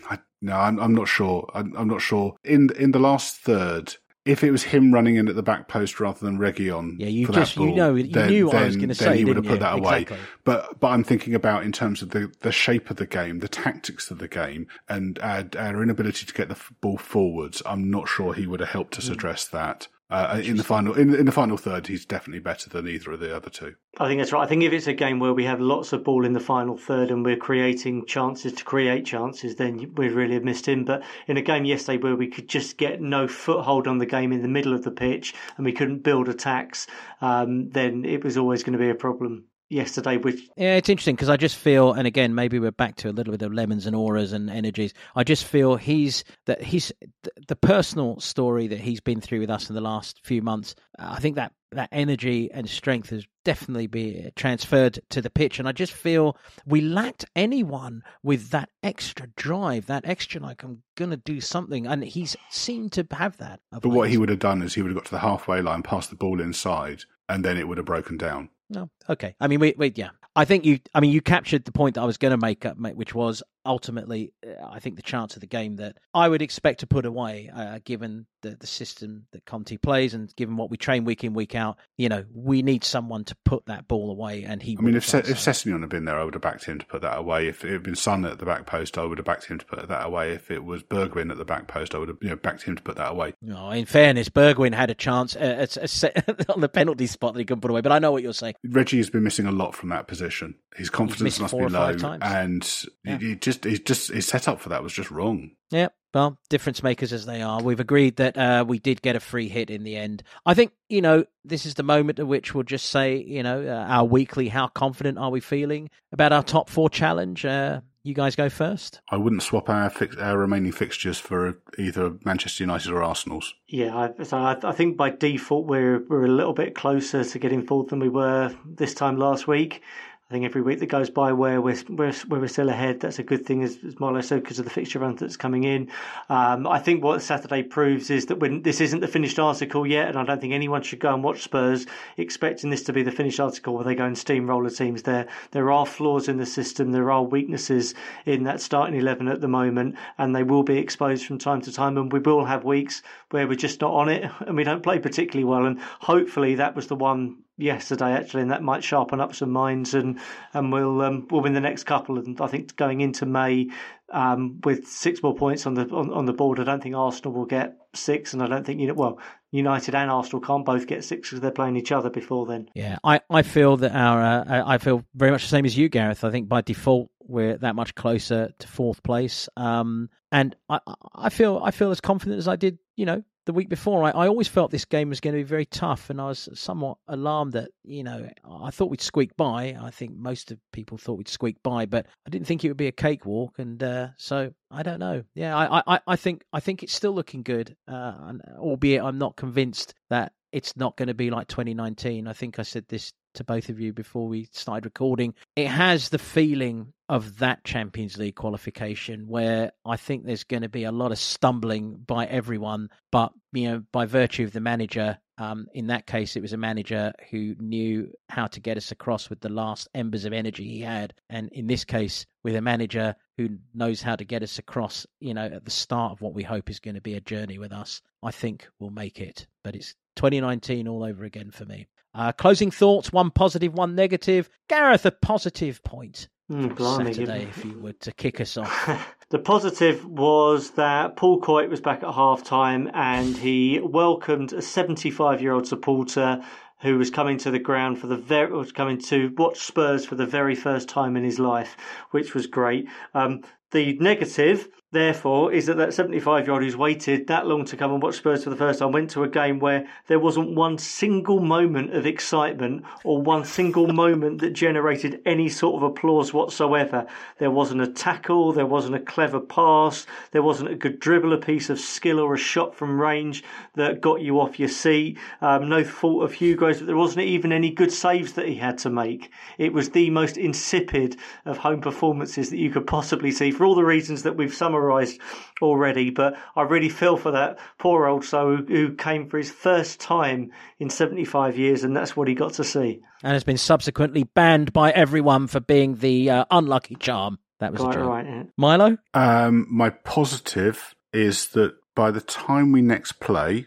[0.08, 1.48] I, no, I'm, I'm not sure.
[1.54, 2.36] I'm, I'm not sure.
[2.44, 5.98] In in the last third, if it was him running in at the back post
[5.98, 8.76] rather than Reguilón, yeah, you just ball, you know you then, knew then, I was
[8.76, 9.18] going to then say.
[9.18, 9.58] he would have put you?
[9.60, 10.02] that away.
[10.02, 10.26] Exactly.
[10.44, 13.48] But but I'm thinking about in terms of the the shape of the game, the
[13.48, 17.62] tactics of the game, and our, our inability to get the ball forwards.
[17.64, 18.98] I'm not sure he would have helped Mm.
[18.98, 19.88] us address that.
[20.10, 23.20] Uh, in the final, in, in the final third, he's definitely better than either of
[23.20, 23.74] the other two.
[23.98, 24.42] I think that's right.
[24.42, 26.76] I think if it's a game where we have lots of ball in the final
[26.76, 30.84] third and we're creating chances to create chances, then we really have missed him.
[30.84, 34.32] But in a game yesterday where we could just get no foothold on the game
[34.32, 36.88] in the middle of the pitch and we couldn't build attacks,
[37.20, 41.14] um, then it was always going to be a problem yesterday, which Yeah, it's interesting
[41.14, 43.86] because I just feel, and again, maybe we're back to a little bit of lemons
[43.86, 44.92] and auras and energies.
[45.14, 46.92] I just feel he's that he's
[47.22, 50.74] the, the personal story that he's been through with us in the last few months.
[50.98, 55.68] I think that that energy and strength has definitely been transferred to the pitch, and
[55.68, 61.16] I just feel we lacked anyone with that extra drive, that extra like I'm gonna
[61.16, 63.60] do something, and he's seemed to have that.
[63.72, 65.62] of But what he would have done is he would have got to the halfway
[65.62, 68.50] line, passed the ball inside, and then it would have broken down.
[68.70, 69.34] No, okay.
[69.40, 70.10] I mean, we, we, yeah.
[70.36, 70.78] I think you.
[70.94, 73.42] I mean, you captured the point that I was going to make up, which was
[73.66, 77.04] ultimately, uh, I think the chance of the game that I would expect to put
[77.04, 81.24] away, uh, given the the system that Conte plays and given what we train week
[81.24, 81.76] in week out.
[81.98, 84.76] You know, we need someone to put that ball away, and he.
[84.78, 85.50] I mean, if Se- if so.
[85.50, 87.46] Had been there, I would have backed him to put that away.
[87.48, 89.64] If it had been Son at the back post, I would have backed him to
[89.66, 90.32] put that away.
[90.32, 92.76] If it was Bergwijn at the back post, I would have you know backed him
[92.76, 93.34] to put that away.
[93.42, 97.40] No, in fairness, Bergwijn had a chance uh, at, set- on the penalty spot that
[97.40, 97.80] he couldn't put away.
[97.80, 98.54] But I know what you're saying.
[98.64, 100.54] Reggie has been missing a lot from that position.
[100.76, 103.18] His confidence must be low, and Yeah.
[103.18, 105.50] he, he just he just his setup for that was just wrong.
[105.70, 107.62] Yeah, well, difference makers as they are.
[107.62, 110.22] We've agreed that uh, we did get a free hit in the end.
[110.44, 113.62] I think, you know, this is the moment at which we'll just say, you know,
[113.62, 117.44] uh, our weekly, how confident are we feeling about our top four challenge?
[117.44, 119.00] Uh, you guys go first.
[119.10, 123.54] I wouldn't swap our fix, our remaining fixtures for either Manchester United or Arsenal's.
[123.68, 127.38] Yeah, I, so I, I, think by default we're we're a little bit closer to
[127.38, 129.82] getting fourth than we were this time last week.
[130.30, 133.44] I think every week that goes by where we're, we're still ahead, that's a good
[133.44, 135.90] thing, as, as or less because of the fixture run that's coming in.
[136.28, 140.08] Um, I think what Saturday proves is that when this isn't the finished article yet,
[140.08, 141.84] and I don't think anyone should go and watch Spurs
[142.16, 145.02] expecting this to be the finished article where they go and steamroller teams.
[145.02, 149.40] There, there are flaws in the system, there are weaknesses in that starting eleven at
[149.40, 151.98] the moment, and they will be exposed from time to time.
[151.98, 155.00] And we will have weeks where we're just not on it and we don't play
[155.00, 155.66] particularly well.
[155.66, 159.94] And hopefully that was the one yesterday actually, and that might sharpen up some minds,
[159.94, 160.18] and
[160.52, 162.18] and we'll um, we'll win the next couple.
[162.18, 163.68] And I think going into May
[164.12, 167.32] um, with six more points on the on, on, the board, I don't think Arsenal
[167.32, 169.18] will get six, and I don't think you know well
[169.52, 172.68] United and Arsenal can't both get six because they're playing each other before then.
[172.74, 175.88] Yeah, I, I feel that our uh, I feel very much the same as you,
[175.88, 176.24] Gareth.
[176.24, 180.80] I think by default we're that much closer to fourth place, um, and I
[181.14, 184.10] I feel I feel as confident as I did, you know, the week before, I,
[184.10, 186.98] I, always felt this game was going to be very tough, and I was somewhat
[187.08, 189.76] alarmed that you know I thought we'd squeak by.
[189.80, 192.76] I think most of people thought we'd squeak by, but I didn't think it would
[192.76, 195.22] be a cakewalk, and uh, so I don't know.
[195.34, 199.36] Yeah, I, I, I think I think it's still looking good, uh, albeit I'm not
[199.36, 202.26] convinced that it's not going to be like 2019.
[202.26, 205.34] I think I said this to both of you before we started recording.
[205.56, 210.68] It has the feeling of that Champions League qualification where I think there's going to
[210.68, 215.18] be a lot of stumbling by everyone, but you know, by virtue of the manager,
[215.38, 219.30] um, in that case, it was a manager who knew how to get us across
[219.30, 223.16] with the last embers of energy he had, and in this case, with a manager
[223.38, 226.42] who knows how to get us across, you know, at the start of what we
[226.42, 228.02] hope is going to be a journey with us.
[228.22, 231.86] I think we'll make it, but it's 2019 all over again for me.
[232.14, 234.50] Uh, closing thoughts: one positive, one negative.
[234.68, 236.28] Gareth, a positive point.
[236.52, 239.14] Mm, blimey, Saturday, if you were to kick us off.
[239.30, 244.60] the positive was that Paul Coyte was back at half time and he welcomed a
[244.60, 246.42] 75 year old supporter
[246.80, 250.16] who was coming to the ground for the very was coming to watch Spurs for
[250.16, 251.78] the very first time in his life,
[252.10, 252.86] which was great.
[253.14, 253.40] Um,
[253.70, 257.92] the negative therefore, is that that 75 year old who's waited that long to come
[257.92, 260.78] and watch Spurs for the first time went to a game where there wasn't one
[260.78, 267.06] single moment of excitement or one single moment that generated any sort of applause whatsoever.
[267.38, 271.38] There wasn't a tackle, there wasn't a clever pass, there wasn't a good dribble, a
[271.38, 275.18] piece of skill or a shot from range that got you off your seat.
[275.40, 278.78] Um, no fault of Hugo's, but there wasn't even any good saves that he had
[278.78, 279.30] to make.
[279.56, 283.76] It was the most insipid of home performances that you could possibly see for all
[283.76, 285.20] the reasons that we've summarised summarised
[285.62, 290.00] already, but I really feel for that poor old soul who came for his first
[290.00, 293.00] time in 75 years, and that's what he got to see.
[293.22, 297.38] And has been subsequently banned by everyone for being the uh, unlucky charm.
[297.58, 298.08] That was Quite a joke.
[298.08, 298.42] Right, yeah.
[298.56, 298.96] Milo?
[299.12, 303.66] Um, my positive is that by the time we next play,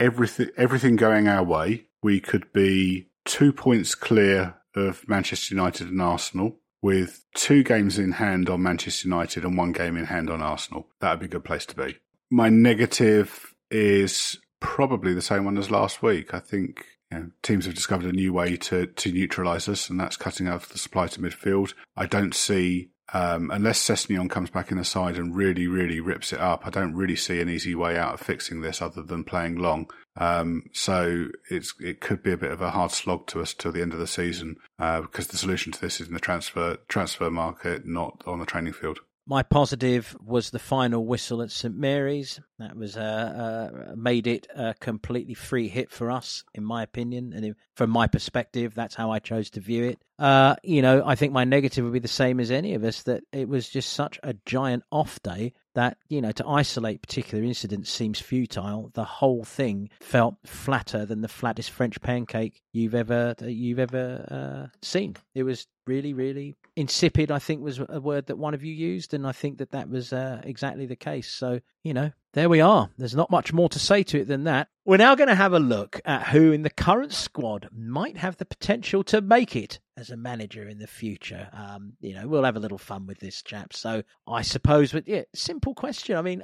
[0.00, 6.00] everything everything going our way, we could be two points clear of Manchester United and
[6.00, 10.42] Arsenal with two games in hand on Manchester United and one game in hand on
[10.42, 10.86] Arsenal.
[11.00, 11.96] That would be a good place to be.
[12.30, 16.34] My negative is probably the same one as last week.
[16.34, 19.98] I think you know, teams have discovered a new way to, to neutralise us, and
[19.98, 21.72] that's cutting out the supply to midfield.
[21.96, 26.32] I don't see um, unless Sessegnon comes back in the side and really, really rips
[26.32, 29.24] it up, I don't really see an easy way out of fixing this other than
[29.24, 29.90] playing long.
[30.16, 33.72] Um, so it's it could be a bit of a hard slog to us till
[33.72, 36.78] the end of the season uh, because the solution to this is in the transfer
[36.88, 39.00] transfer market, not on the training field.
[39.26, 42.40] My positive was the final whistle at St Mary's.
[42.58, 47.32] That was uh, uh, made it a completely free hit for us, in my opinion,
[47.32, 49.98] and from my perspective, that's how I chose to view it.
[50.18, 53.02] Uh, you know, I think my negative would be the same as any of us
[53.04, 57.42] that it was just such a giant off day that you know to isolate particular
[57.42, 58.90] incidents seems futile.
[58.94, 64.76] The whole thing felt flatter than the flattest French pancake you've ever you've ever uh,
[64.82, 65.16] seen.
[65.34, 67.30] It was really, really insipid.
[67.30, 69.88] I think was a word that one of you used, and I think that that
[69.88, 71.30] was uh, exactly the case.
[71.30, 72.90] So you know, there we are.
[72.98, 74.68] There's not much more to say to it than that.
[74.84, 78.38] We're now going to have a look at who in the current squad might have
[78.38, 81.48] the potential to make it as a manager in the future.
[81.52, 83.72] Um, you know, we'll have a little fun with this, chap.
[83.72, 86.16] So I suppose, but yeah, simple question.
[86.16, 86.42] I mean,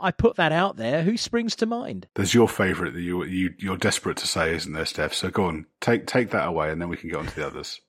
[0.00, 1.02] I put that out there.
[1.02, 2.08] Who springs to mind?
[2.14, 5.12] There's your favourite that you, you you're desperate to say, isn't there, Steff?
[5.12, 7.46] So go on, take take that away, and then we can get on to the
[7.46, 7.80] others.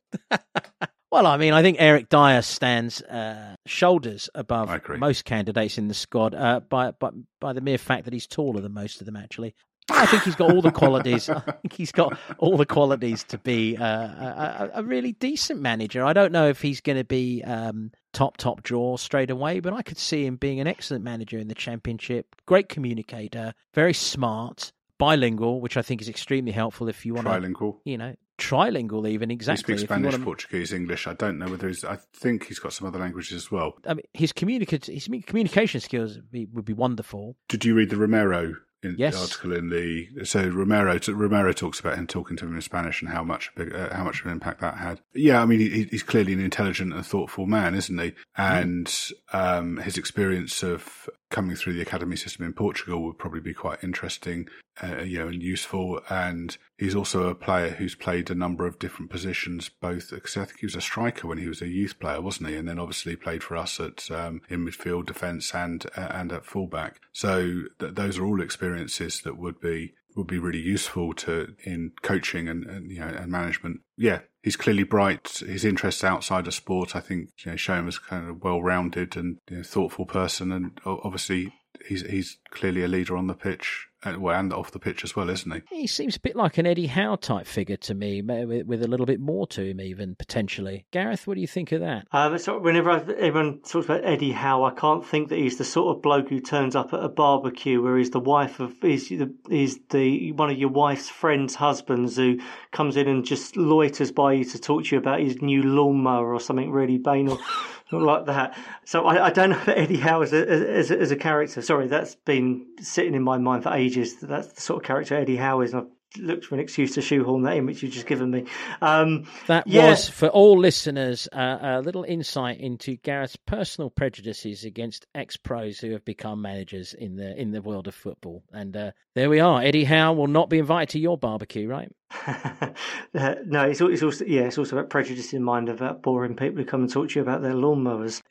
[1.12, 5.96] Well, I mean, I think Eric Dier stands uh, shoulders above most candidates in the
[5.96, 9.16] squad uh, by, by by the mere fact that he's taller than most of them.
[9.16, 9.56] Actually,
[9.90, 11.28] I think he's got all the qualities.
[11.30, 16.04] I think he's got all the qualities to be uh, a, a, really decent manager.
[16.06, 19.74] I don't know if he's going to be um, top top draw straight away, but
[19.74, 22.36] I could see him being an excellent manager in the championship.
[22.46, 27.78] Great communicator, very smart, bilingual, which I think is extremely helpful if you want Trilingual.
[27.84, 29.74] to, you know, trilingual even exactly.
[29.74, 30.20] He speaks Spanish, to...
[30.22, 31.08] Portuguese, English.
[31.08, 31.84] I don't know whether he's.
[31.84, 33.74] I think he's got some other languages as well.
[33.86, 37.36] I mean, his communicate his communication skills would be, would be wonderful.
[37.48, 39.14] Did you read the Romero in yes.
[39.14, 43.02] the article in the so Romero Romero talks about him talking to him in Spanish
[43.02, 45.02] and how much uh, how much of an impact that had.
[45.14, 48.14] Yeah, I mean he, he's clearly an intelligent and thoughtful man, isn't he?
[48.38, 49.14] And mm.
[49.34, 53.84] um, his experience of coming through the academy system in Portugal would probably be quite
[53.84, 54.48] interesting,
[54.82, 56.02] uh, you know, and useful.
[56.10, 60.46] And he's also a player who's played a number of different positions, both because I
[60.46, 62.56] think he was a striker when he was a youth player, wasn't he?
[62.56, 66.46] And then obviously played for us at um, in midfield, defence, and uh, and at
[66.46, 67.02] fullback.
[67.12, 71.92] So th- those are all experiences that would be would be really useful to in
[72.02, 73.82] coaching and, and you know and management.
[73.98, 75.42] Yeah, he's clearly bright.
[75.46, 79.18] His interests outside of sport, I think, you know, show him as kind of well-rounded
[79.18, 80.52] and you know, thoughtful person.
[80.52, 81.54] And obviously,
[81.88, 85.30] he's he's clearly a leader on the pitch uh, and off the pitch as well,
[85.30, 85.82] isn't he?
[85.82, 88.88] He seems a bit like an Eddie Howe type figure to me, with, with a
[88.88, 90.86] little bit more to him, even potentially.
[90.92, 92.08] Gareth, what do you think of that?
[92.12, 95.66] Um, so whenever I've, everyone talks about Eddie Howe, I can't think that he's the
[95.66, 99.10] sort of bloke who turns up at a barbecue where he's the wife of he's
[99.10, 102.40] the, he's the one of your wife's friends' husbands who
[102.72, 106.34] comes in and just loiters by you to talk to you about his new lawnmower
[106.34, 107.40] or something really banal.
[107.92, 108.58] like that.
[108.86, 111.62] So I, I, don't know Eddie Howe as a, as, as a character.
[111.62, 114.20] Sorry, that's been sitting in my mind for ages.
[114.22, 115.74] That's the sort of character Eddie Howe is.
[115.74, 118.46] And I've looked for an excuse to shoehorn that in, which you've just given me.
[118.82, 119.90] Um, that yeah.
[119.90, 125.92] was, for all listeners, uh, a little insight into Gareth's personal prejudices against ex-pros who
[125.92, 128.44] have become managers in the in the world of football.
[128.52, 129.62] And uh, there we are.
[129.62, 131.92] Eddie Howe will not be invited to your barbecue, right?
[132.28, 136.58] uh, no, it's, it's, also yeah, it's also about prejudice in mind about boring people
[136.58, 138.22] who come and talk to you about their lawnmowers.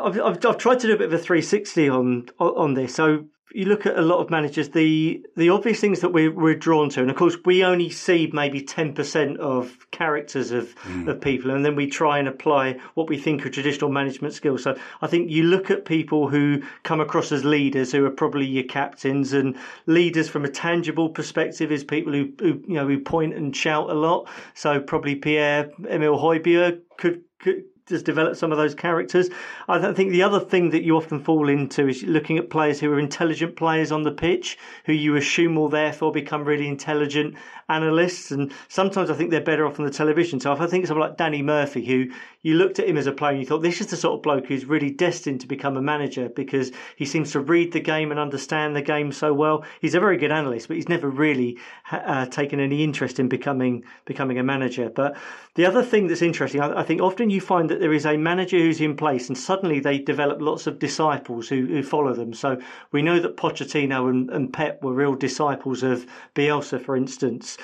[0.00, 2.94] I've, I've, I've tried to do a bit of a 360 on on this.
[2.94, 6.54] So you look at a lot of managers, the the obvious things that we're, we're
[6.54, 11.08] drawn to, and of course we only see maybe ten percent of characters of mm.
[11.08, 14.62] of people, and then we try and apply what we think are traditional management skills.
[14.62, 18.46] So I think you look at people who come across as leaders, who are probably
[18.46, 23.00] your captains, and leaders from a tangible perspective is people who, who you know who
[23.00, 24.28] point and shout a lot.
[24.54, 29.28] So probably Pierre Emile Højbjerg could, could just develop some of those characters.
[29.68, 32.92] I think the other thing that you often fall into is looking at players who
[32.92, 37.34] are intelligent players on the pitch, who you assume will therefore become really intelligent
[37.68, 38.30] analysts.
[38.30, 40.40] And sometimes I think they're better off on the television.
[40.40, 42.06] So if I think someone like Danny Murphy, who
[42.42, 44.22] you looked at him as a player and you thought, this is the sort of
[44.22, 48.10] bloke who's really destined to become a manager because he seems to read the game
[48.10, 49.64] and understand the game so well.
[49.80, 51.58] He's a very good analyst, but he's never really
[51.90, 54.90] uh, taken any interest in becoming becoming a manager.
[54.90, 55.16] But
[55.54, 58.16] the other thing that's interesting, I, I think often you find that there is a
[58.16, 62.34] manager who's in place and suddenly they develop lots of disciples who, who follow them.
[62.34, 62.60] So
[62.92, 67.56] we know that Pochettino and, and Pep were real disciples of Bielsa, for instance.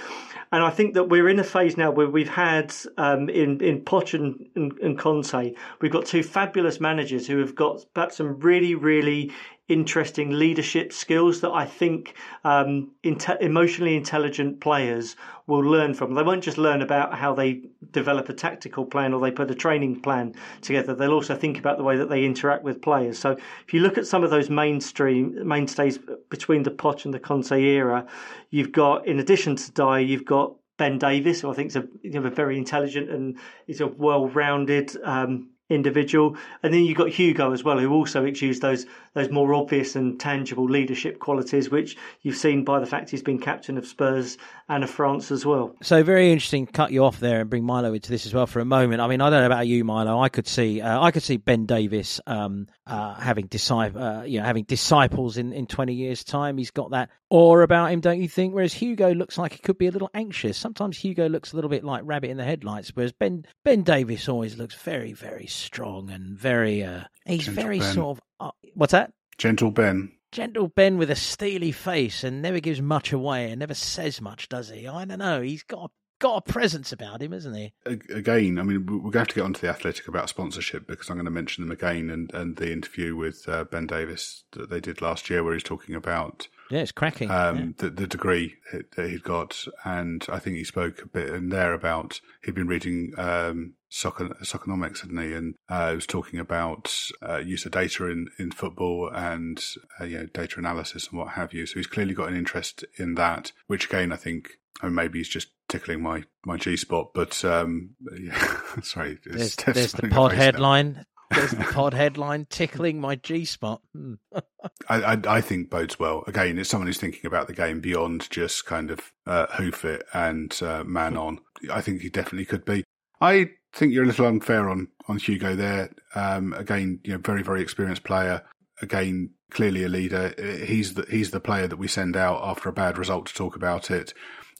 [0.52, 3.80] And I think that we're in a phase now where we've had um, in in
[3.80, 8.38] Poch and, and, and Conte, we've got two fabulous managers who have got perhaps some
[8.38, 9.32] really really
[9.68, 12.14] interesting leadership skills that I think
[12.44, 16.14] um, inte- emotionally intelligent players will learn from.
[16.14, 19.54] They won't just learn about how they develop a tactical plan or they put a
[19.54, 20.94] training plan together.
[20.94, 23.18] They'll also think about the way that they interact with players.
[23.18, 25.98] So if you look at some of those mainstream mainstays
[26.30, 28.06] between the Poch and the Conte era,
[28.50, 31.88] you've got in addition to Dier, you've got Ben Davies, who I think is a,
[32.02, 36.36] you know, a very intelligent and is a well-rounded um, individual.
[36.62, 40.20] And then you've got Hugo as well, who also exudes those those more obvious and
[40.20, 44.36] tangible leadership qualities, which you've seen by the fact he's been captain of Spurs
[44.68, 45.74] and of France as well.
[45.82, 46.66] So very interesting.
[46.66, 49.00] Cut you off there and bring Milo into this as well for a moment.
[49.00, 50.20] I mean, I don't know about you, Milo.
[50.20, 54.40] I could see uh, I could see Ben Davies um, uh, having disciples, uh, you
[54.40, 56.58] know, having disciples in in twenty years' time.
[56.58, 58.54] He's got that awe about him, don't you think?
[58.54, 60.56] Whereas Hugo looks like he could be a little anxious.
[60.56, 64.28] Sometimes Hugo looks a little bit like rabbit in the headlights, whereas Ben Ben Davies
[64.28, 66.82] always looks very very strong and very.
[66.82, 67.94] Uh, he's Gentle very ben.
[67.94, 68.22] sort of.
[68.38, 69.12] Uh, what's that?
[69.38, 70.12] Gentle Ben.
[70.32, 74.48] Gentle Ben with a steely face and never gives much away and never says much,
[74.48, 74.86] does he?
[74.86, 75.40] I don't know.
[75.40, 77.72] He's got got a presence about him, isn't he?
[77.84, 81.10] Again, I mean, we're going to have to get onto the Athletic about sponsorship because
[81.10, 84.70] I'm going to mention them again and, and the interview with uh, Ben Davies that
[84.70, 87.30] they did last year where he's talking about yeah, it's cracking.
[87.30, 87.64] Um, yeah.
[87.78, 91.72] the, the degree that he'd got, and I think he spoke a bit in there
[91.72, 95.32] about he'd been reading um, soccer, Soccernomics, hadn't he?
[95.32, 96.94] And uh, he was talking about
[97.26, 99.62] uh, use of data in, in football and
[100.00, 101.66] uh, you know data analysis and what have you.
[101.66, 105.18] So he's clearly got an interest in that, which again I think I mean, maybe
[105.18, 109.18] he's just tickling my, my G spot, but um, yeah, sorry.
[109.24, 111.06] There's, there's the pod headline.
[111.30, 113.82] There's the pod headline tickling my G spot.
[113.94, 114.14] Hmm.
[114.88, 116.24] I, I, I think bodes well.
[116.26, 120.04] Again, it's someone who's thinking about the game beyond just kind of uh, hoof it
[120.12, 121.40] and uh, man on.
[121.70, 122.84] I think he definitely could be.
[123.20, 125.90] I think you're a little unfair on on Hugo there.
[126.14, 128.42] Um, again, you know, very very experienced player.
[128.82, 130.34] Again, clearly a leader.
[130.66, 133.56] He's the he's the player that we send out after a bad result to talk
[133.56, 134.12] about it.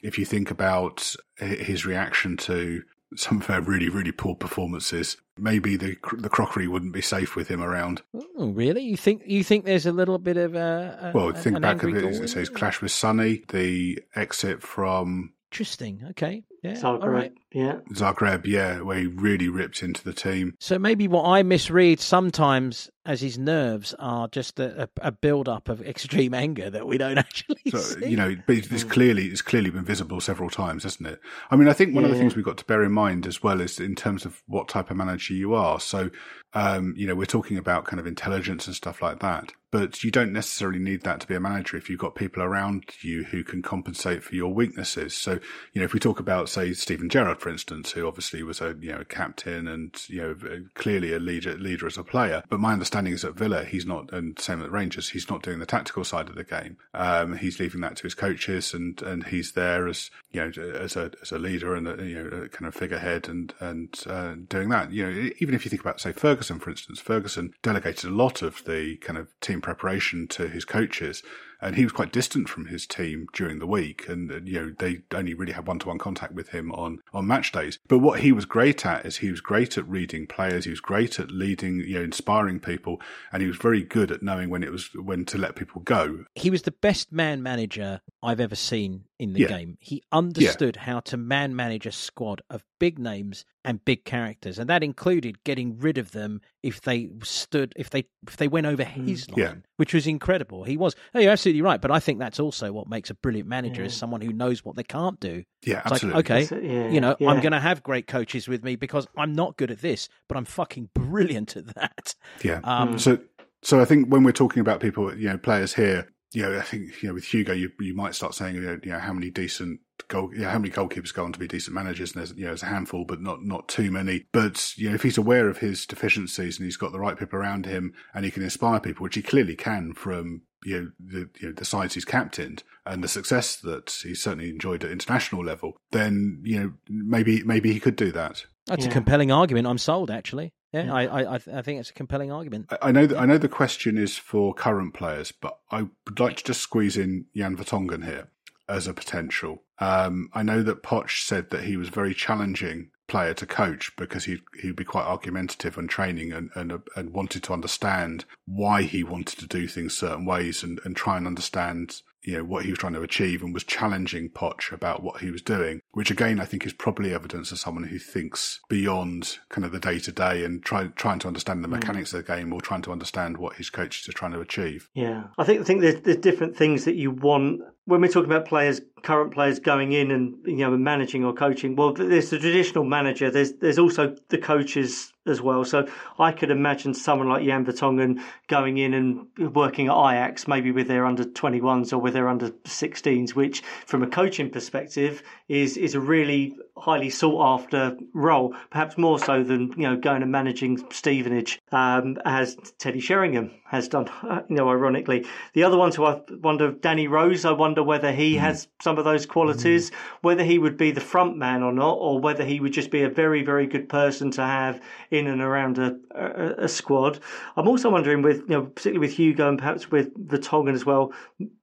[0.03, 2.83] If you think about his reaction to
[3.17, 5.17] some of our really, really poor performances.
[5.39, 8.03] Maybe the the crockery wouldn't be safe with him around.
[8.39, 8.83] Oh, really?
[8.83, 11.33] You think you think there's a little bit of a, a well?
[11.33, 12.05] Think back of it.
[12.05, 15.33] It says clash with Sonny, the exit from.
[15.53, 16.05] Interesting.
[16.11, 16.43] Okay.
[16.63, 16.73] Yeah.
[16.73, 17.03] Zagreb.
[17.03, 17.33] All right.
[17.53, 17.79] Yeah.
[17.93, 18.47] Zagreb.
[18.47, 20.55] Yeah, where he really ripped into the team.
[20.59, 25.69] So maybe what I misread sometimes as his nerves are just a, a build up
[25.69, 28.09] of extreme anger that we don't actually so, see.
[28.09, 31.21] You know, but it's clearly it's clearly been visible several times, hasn't it?
[31.51, 32.11] I mean, I think one yeah.
[32.11, 34.43] of the things we've got to bear in mind as well is in terms of
[34.47, 35.79] what type of manager you are.
[35.79, 36.11] So,
[36.55, 40.11] um, you know, we're talking about kind of intelligence and stuff like that, but you
[40.11, 43.45] don't necessarily need that to be a manager if you've got people around you who
[43.45, 45.15] can compensate for your weaknesses.
[45.15, 45.33] So,
[45.75, 48.75] you know, if we talk about say Steven Gerrard, for instance, who obviously was a
[48.81, 52.59] you know a captain and you know clearly a leader leader as a player, but
[52.59, 55.67] my understanding is at Villa he's not, and same at Rangers, he's not doing the
[55.67, 56.79] tactical side of the game.
[56.95, 60.97] Um, he's leaving that to his coaches, and and he's there as you know as
[60.97, 64.37] a as a leader and a, you know a kind of figurehead and and uh,
[64.49, 64.91] doing that.
[64.91, 68.41] You know, even if you think about say Ferguson, for instance, Ferguson delegated a lot
[68.41, 71.25] of the kind of team preparation to his coaches
[71.61, 74.75] and he was quite distant from his team during the week, and uh, you know
[74.79, 77.79] they only really had one to one contact with him on on match days.
[77.89, 80.81] But what he was great at is he was great at reading players, he was
[80.81, 83.01] great at leading, you know, inspiring people,
[83.33, 86.25] and he was very good at knowing when it was when to let people go.
[86.35, 89.49] He was the best man manager I've ever seen in the yeah.
[89.49, 89.79] game.
[89.81, 90.83] He understood yeah.
[90.83, 95.43] how to man manage a squad of big names and big characters, and that included
[95.45, 99.09] getting rid of them if they stood if they if they went over mm.
[99.09, 99.55] his line, yeah.
[99.77, 100.65] which was incredible.
[100.65, 100.95] He was.
[101.15, 103.97] Oh, you're absolutely right, but I think that's also what makes a brilliant manager is
[103.97, 105.45] someone who knows what they can't do.
[105.65, 106.23] Yeah, it's absolutely.
[106.23, 109.57] Like, okay, you know, I'm going to have great coaches with me because I'm not
[109.57, 112.15] good at this, but I'm fucking brilliant at that.
[112.43, 112.61] Yeah.
[112.65, 113.01] Um, mm.
[113.01, 113.19] So
[113.63, 116.63] so I think when we're talking about people, you know, players here, you know, I
[116.63, 119.13] think you know with Hugo, you you might start saying, you know, you know how
[119.13, 122.21] many decent goal, you know, how many goalkeepers go on to be decent managers, and
[122.21, 124.27] there's you know there's a handful, but not not too many.
[124.33, 127.39] But you know, if he's aware of his deficiencies and he's got the right people
[127.39, 131.31] around him, and he can inspire people, which he clearly can from you know the
[131.41, 135.45] you know the sides he's captained and the success that he's certainly enjoyed at international
[135.45, 138.45] level, then you know maybe maybe he could do that.
[138.67, 138.91] That's yeah.
[138.91, 139.67] a compelling argument.
[139.67, 140.53] I'm sold, actually.
[140.85, 142.73] Yeah, I, I, I think it's a compelling argument.
[142.83, 146.37] I, know, that, I know the question is for current players, but I would like
[146.37, 148.29] to just squeeze in Jan Vertonghen here
[148.69, 149.63] as a potential.
[149.79, 154.25] Um, I know that Poch said that he was very challenging player to coach because
[154.25, 159.05] he he'd be quite argumentative and training and, and and wanted to understand why he
[159.05, 162.71] wanted to do things certain ways and, and try and understand you know, what he
[162.71, 166.41] was trying to achieve and was challenging Poch about what he was doing, which again,
[166.41, 170.13] I think is probably evidence of someone who thinks beyond kind of the day to
[170.13, 171.75] day and try, trying to understand the hmm.
[171.75, 172.19] mechanics mm.
[172.19, 174.91] of the game or trying to understand what his coaches are trying to achieve.
[174.93, 175.25] Yeah.
[175.39, 178.49] I think, I think there's, there's different things that you want when we're talking about
[178.49, 181.77] players, current players going in and, you know, managing or coaching.
[181.77, 183.31] Well, there's the traditional manager.
[183.31, 185.65] There's, there's also the coaches as well.
[185.65, 185.87] So
[186.19, 190.89] I could imagine someone like Jan Vertonghen going in and working at Ajax, maybe with
[190.89, 195.95] their under 21s or with their under 16s, which from a coaching perspective is, is
[195.95, 200.79] a really highly sought after role, perhaps more so than, you know, going and managing
[200.91, 204.09] Stevenage, um, as Teddy Sheringham has done,
[204.49, 205.27] you know, ironically.
[205.55, 208.41] The other ones who I wonder, Danny Rose, I wonder whether he mm.
[208.41, 209.95] has some of those qualities, mm.
[210.23, 213.03] whether he would be the front man or not, or whether he would just be
[213.03, 214.81] a very, very good person to have
[215.11, 217.21] in and around a, a, a squad.
[217.57, 221.13] I'm also wondering with, you know, particularly with Hugo and perhaps with Vertonghen as well,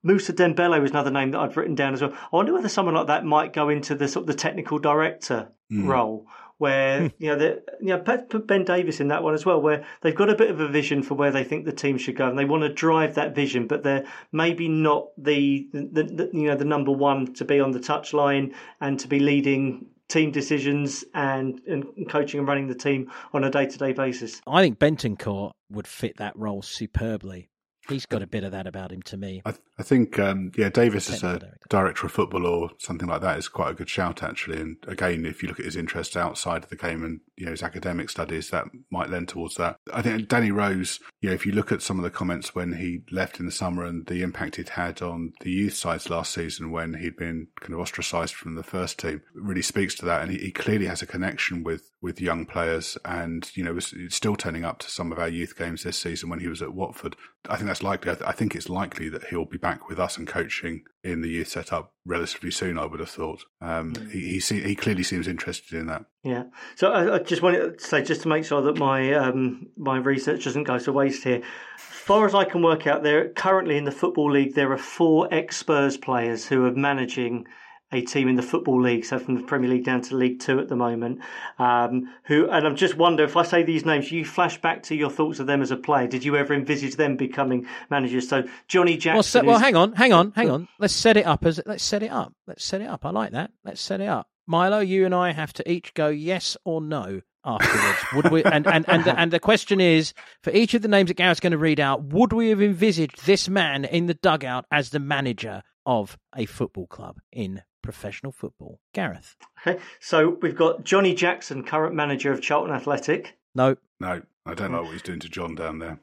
[0.03, 2.13] Moussa Dembele was another name that I've written down as well.
[2.13, 5.49] I wonder whether someone like that might go into the sort of the technical director
[5.71, 5.87] mm.
[5.87, 6.27] role
[6.57, 7.07] where hmm.
[7.17, 10.15] you know the, you know put Ben Davies in that one as well, where they've
[10.15, 12.37] got a bit of a vision for where they think the team should go, and
[12.37, 16.55] they want to drive that vision, but they're maybe not the, the, the you know
[16.55, 21.59] the number one to be on the touchline and to be leading team decisions and,
[21.67, 24.41] and coaching and running the team on a day to day basis.
[24.45, 27.49] I think Bentancur would fit that role superbly.
[27.89, 29.41] He's got a bit of that about him to me.
[29.45, 32.05] I, th- I think, um, yeah, Davies as a director.
[32.05, 34.59] of football or something like that is quite a good shout, actually.
[34.59, 37.51] And again, if you look at his interests outside of the game and you know
[37.51, 39.77] his academic studies, that might lend towards that.
[39.91, 42.73] I think Danny Rose, you know, if you look at some of the comments when
[42.73, 46.33] he left in the summer and the impact he'd had on the youth sides last
[46.33, 50.21] season when he'd been kind of ostracised from the first team, really speaks to that.
[50.21, 53.93] And he, he clearly has a connection with with young players, and you know, was
[54.09, 56.73] still turning up to some of our youth games this season when he was at
[56.73, 57.15] Watford.
[57.49, 58.11] I think that's likely.
[58.11, 61.21] I, th- I think it's likely that he'll be back with us and coaching in
[61.21, 62.77] the youth setup relatively soon.
[62.77, 63.45] I would have thought.
[63.61, 66.05] Um, he he, se- he clearly seems interested in that.
[66.23, 66.43] Yeah.
[66.75, 69.97] So I, I just wanted to say, just to make sure that my um, my
[69.97, 71.41] research doesn't go to waste here.
[71.77, 74.77] As far as I can work out, there currently in the football league there are
[74.77, 77.47] four ex Spurs players who are managing
[77.93, 80.59] a team in the football league, so from the Premier League down to League Two
[80.59, 81.19] at the moment.
[81.59, 84.95] Um, who and I'm just wonder if I say these names, you flash back to
[84.95, 86.07] your thoughts of them as a player.
[86.07, 88.27] Did you ever envisage them becoming managers?
[88.27, 89.15] So Johnny Jackson.
[89.15, 90.67] Well, se- well, is- hang on, hang on, hang on.
[90.79, 92.33] Let's set it up as let's set it up.
[92.47, 93.05] Let's set it up.
[93.05, 93.51] I like that.
[93.63, 94.27] Let's set it up.
[94.45, 97.99] Milo, you and I have to each go yes or no afterwards.
[98.15, 98.43] would we?
[98.43, 101.39] And and and the, and the question is for each of the names that Gareth's
[101.39, 104.99] going to read out, would we have envisaged this man in the dugout as the
[104.99, 108.79] manager of a football club in professional football?
[108.93, 109.35] Gareth,
[109.67, 113.37] Okay, so we've got Johnny Jackson, current manager of Charlton Athletic.
[113.53, 113.75] no.
[113.99, 115.99] No, I don't know what he's doing to John down there.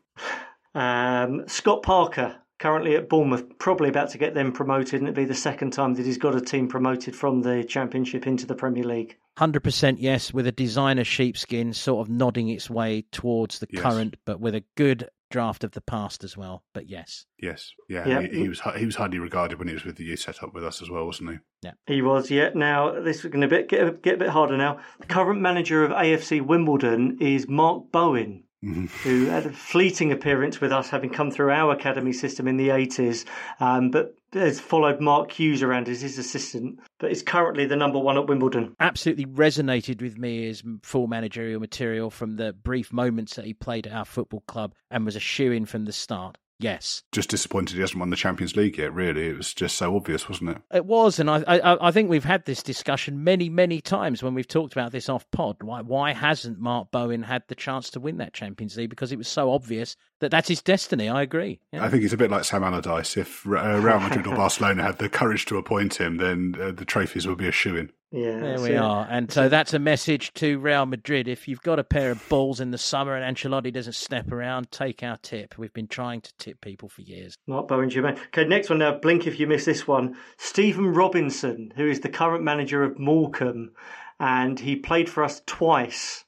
[0.74, 5.24] Um, Scott Parker, currently at Bournemouth, probably about to get them promoted, and it'd be
[5.24, 8.84] the second time that he's got a team promoted from the Championship into the Premier
[8.84, 9.16] League.
[9.36, 13.82] Hundred percent yes, with a designer sheepskin sort of nodding its way towards the Yes.
[13.82, 16.64] current, but with a good draft of the past as well.
[16.74, 18.20] But yes, Yes, yeah, Yeah.
[18.22, 20.64] He, he was he was highly regarded when he was with the youth setup with
[20.64, 21.36] us as well, wasn't he?
[21.62, 22.50] Yeah, he was, yeah.
[22.54, 24.80] Now this is going to bit, get, a- get a bit harder now.
[25.00, 28.90] The current manager of AFC Wimbledon is Mark Bowen, Mhm.
[29.04, 32.68] who had a fleeting appearance with us, having come through our academy system in the
[32.70, 33.24] 80s,
[33.58, 37.98] um, but has followed Mark Hughes around as his assistant, but is currently the number
[37.98, 38.74] one at Wimbledon.
[38.80, 43.86] absolutely resonated with me as full managerial material from the brief moments that he played
[43.86, 46.38] at our football club and was a shoe in from the start.
[46.60, 48.92] Yes, Just disappointed he hasn't won the Champions League yet.
[48.92, 50.58] Really, it was just so obvious, wasn't it?
[50.72, 54.34] it was, and I, I, I think we've had this discussion many, many times when
[54.34, 55.62] we've talked about this off pod.
[55.62, 58.90] Why, why hasn't Mark Bowen had the chance to win that Champions League?
[58.90, 61.08] Because it was so obvious that that's his destiny.
[61.08, 61.60] I agree.
[61.72, 61.84] Yeah.
[61.84, 63.16] I think he's a bit like Sam Allardyce.
[63.16, 66.84] If uh, Real Madrid or Barcelona had the courage to appoint him, then uh, the
[66.84, 67.90] trophies would be a shoe in.
[68.12, 68.76] Yeah, There we it.
[68.76, 69.06] are.
[69.08, 71.28] And so that's a message to Real Madrid.
[71.28, 74.72] If you've got a pair of balls in the summer and Ancelotti doesn't step around,
[74.72, 75.56] take our tip.
[75.56, 77.36] We've been trying to tip people for years.
[77.46, 78.18] Mark Bowen, Jermaine.
[78.26, 78.98] Okay, next one now.
[78.98, 80.16] Blink if you miss this one.
[80.38, 83.70] Stephen Robinson, who is the current manager of Morecambe,
[84.18, 86.24] and he played for us twice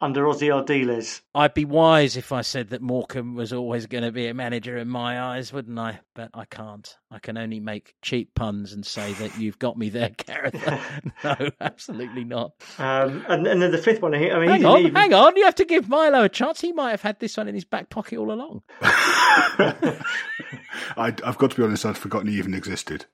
[0.00, 1.20] under Ossie Ardiles.
[1.34, 4.76] I'd be wise if I said that Morecambe was always going to be a manager
[4.76, 6.00] in my eyes, wouldn't I?
[6.14, 6.96] But I can't.
[7.10, 10.54] I can only make cheap puns and say that you've got me there, Gareth.
[11.24, 12.52] no, absolutely not.
[12.78, 14.94] Um, and, and then the fifth one, I mean, Hang on, even.
[14.94, 15.36] hang on.
[15.36, 16.60] You have to give Milo a chance.
[16.60, 18.62] He might have had this one in his back pocket all along.
[20.96, 23.06] I, I've got to be honest, I'd forgotten he even existed.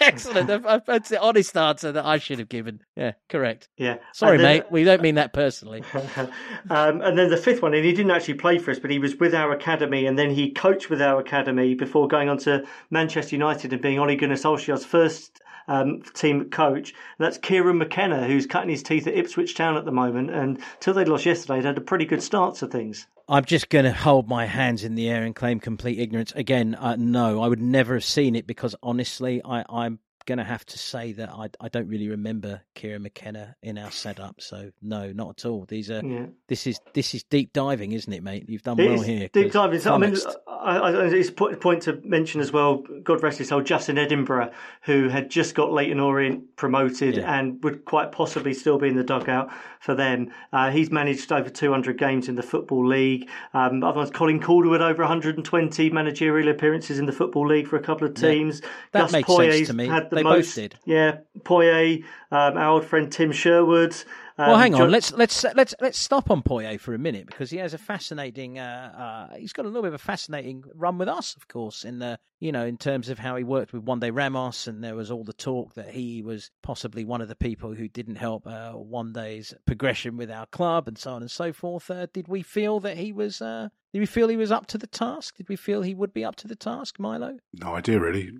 [0.00, 0.46] Excellent.
[0.86, 2.80] That's the honest answer that I should have given.
[2.96, 3.68] Yeah, correct.
[3.76, 3.96] Yeah.
[4.12, 4.64] Sorry, then- mate.
[4.70, 5.82] We don't mean that personally.
[6.70, 8.98] um, and then the fifth one, and he didn't actually play for us, but he
[8.98, 12.64] was with our academy, and then he coached with our academy before going on to
[12.90, 16.92] Manchester United and being Ole Gunnar Solskjaer's first um, team coach.
[17.18, 20.30] And that's Kieran McKenna, who's cutting his teeth at Ipswich Town at the moment.
[20.30, 23.06] And till they lost yesterday, they had a pretty good start to things.
[23.28, 26.32] I'm just going to hold my hands in the air and claim complete ignorance.
[26.34, 29.98] Again, uh, no, I would never have seen it because honestly, I, I'm
[30.28, 33.90] going to have to say that I, I don't really remember Kieran McKenna in our
[33.90, 34.42] setup.
[34.42, 35.64] So no, not at all.
[35.66, 36.26] These are Yeah.
[36.48, 38.44] this is this is deep diving, isn't it, mate?
[38.48, 39.28] You've done It well here.
[39.32, 39.80] Deep diving.
[39.80, 40.14] So, I mean.
[40.60, 42.82] I, I, it's a point to mention as well.
[43.02, 44.50] God rest his soul, Justin Edinburgh,
[44.82, 47.38] who had just got Leyton Orient promoted Yeah.
[47.38, 49.50] and would quite possibly still be in the dugout
[49.80, 50.30] for them.
[50.52, 53.28] Uh, he's managed over 200 games in the football league.
[53.54, 58.06] Um, otherwise, Colin Calderwood over 120 managerial appearances in the football league for a couple
[58.06, 58.28] of Yeah.
[58.30, 58.60] teams.
[58.92, 59.86] That Gus makes sense to me.
[59.86, 60.76] Had the They both did.
[60.84, 63.94] Yeah, Poyet, um, our old friend Tim Sherwood.
[64.36, 64.80] Um, Well, hang on.
[64.82, 67.78] John- Let's let's let's let's stop on Poyet for a minute because he has a
[67.78, 68.58] fascinating.
[68.58, 71.84] Uh, uh, he's got a little bit of a fascinating run with us, of course,
[71.84, 74.94] in the you know in terms of how he worked with Juande Ramos, and there
[74.94, 78.46] was all the talk that he was possibly one of the people who didn't help
[78.46, 81.90] uh, Juande's progression with our club, and so on and so forth.
[81.90, 83.40] Uh, did we feel that he was?
[83.42, 85.36] Uh, did we feel he was up to the task?
[85.36, 87.38] Did we feel he would be up to the task, Milo?
[87.54, 88.32] No idea, really.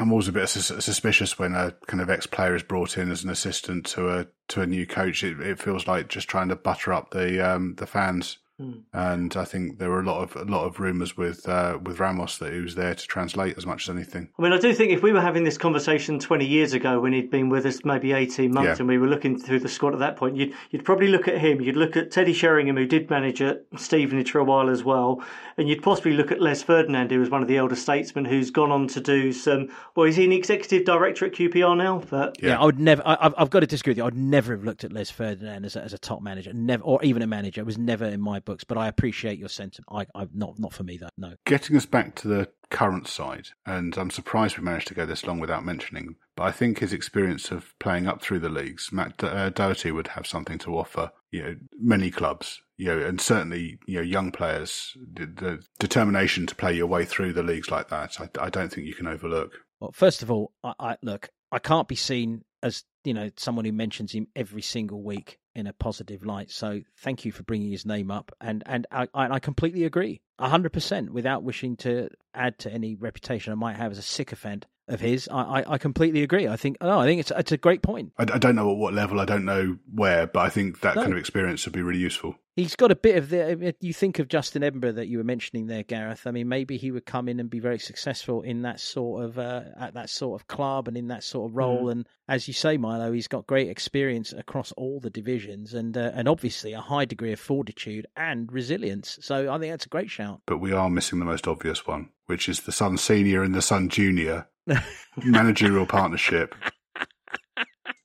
[0.00, 3.22] I'm always a bit sus- suspicious when a kind of ex-player is brought in as
[3.22, 5.22] an assistant to a to a new coach.
[5.22, 8.82] It, it feels like just trying to butter up the um, the fans Mm.
[8.94, 12.00] And I think there were a lot of a lot of rumours with uh, with
[12.00, 14.30] Ramos that he was there to translate as much as anything.
[14.38, 17.12] I mean, I do think if we were having this conversation 20 years ago when
[17.12, 18.76] he'd been with us maybe 18 months yeah.
[18.78, 21.38] and we were looking through the squad at that point, you'd, you'd probably look at
[21.38, 24.82] him, you'd look at Teddy Sheringham, who did manage at Stevenage for a while as
[24.82, 25.22] well,
[25.56, 28.50] and you'd possibly look at Les Ferdinand, who was one of the elder statesmen who's
[28.50, 29.68] gone on to do some.
[29.94, 32.02] Well, is he an executive director at QPR now?
[32.08, 33.02] But yeah, yeah I would never.
[33.04, 34.04] I, have got to disagree with you.
[34.04, 37.02] I'd never have looked at Les Ferdinand as a, as a top manager, never, or
[37.02, 37.60] even a manager.
[37.60, 40.08] It was never in my books, but I appreciate appreciate your sentiment.
[40.14, 41.08] I, I not not for me though.
[41.16, 41.34] No.
[41.44, 45.26] Getting us back to the current side, and I'm surprised we managed to go this
[45.26, 46.16] long without mentioning.
[46.34, 50.08] But I think his experience of playing up through the leagues, Matt uh, Doherty would
[50.08, 51.10] have something to offer.
[51.36, 56.46] You know, many clubs, you know, and certainly you know young players, the, the determination
[56.46, 58.20] to play your way through the leagues like that.
[58.20, 59.52] I, I don't think you can overlook.
[59.80, 61.28] Well, first of all, I, I look.
[61.52, 65.66] I can't be seen as you know someone who mentions him every single week in
[65.66, 66.50] a positive light.
[66.50, 70.72] So thank you for bringing his name up, and and I, I completely agree, hundred
[70.72, 71.12] percent.
[71.12, 75.28] Without wishing to add to any reputation I might have as a sycophant of his,
[75.28, 76.48] I, I, I completely agree.
[76.48, 78.12] I think oh, I think it's it's a great point.
[78.18, 80.96] I, I, don't know at what level, I don't know where, but I think that
[80.96, 81.02] no.
[81.02, 83.74] kind of experience would be really useful he's got a bit of the.
[83.80, 86.26] You think of Justin Edinburgh that you were mentioning there, Gareth.
[86.26, 89.38] I mean, maybe he would come in and be very successful in that sort of
[89.38, 91.84] uh, at that sort of club and in that sort of role.
[91.84, 91.92] Mm.
[91.92, 96.10] And as you say, Milo, he's got great experience across all the divisions and uh,
[96.14, 99.18] and obviously a high degree of fortitude and resilience.
[99.20, 100.40] So I think that's a great shout.
[100.46, 103.62] But we are missing the most obvious one, which is the Son Senior and the
[103.62, 104.48] Son Junior
[105.24, 106.54] managerial partnership.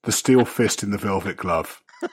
[0.04, 1.82] The steel fist in the velvet glove.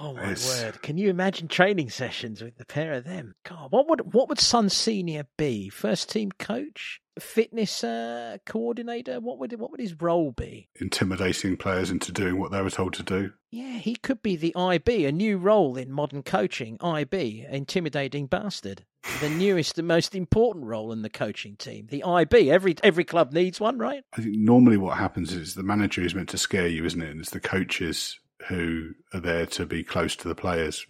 [0.00, 0.62] Oh my it's...
[0.62, 0.80] word!
[0.82, 3.34] Can you imagine training sessions with the pair of them?
[3.44, 5.68] God, what would what would Son Senior be?
[5.70, 9.18] First team coach, fitness uh, coordinator.
[9.18, 10.68] What would what would his role be?
[10.80, 13.32] Intimidating players into doing what they were told to do.
[13.50, 16.76] Yeah, he could be the IB, a new role in modern coaching.
[16.80, 18.84] IB, intimidating bastard.
[19.20, 22.50] The newest and most important role in the coaching team, the IB.
[22.50, 24.04] Every every club needs one, right?
[24.16, 27.10] I think normally what happens is the manager is meant to scare you, isn't it?
[27.10, 28.18] And it's the coaches
[28.48, 30.86] who are there to be close to the players.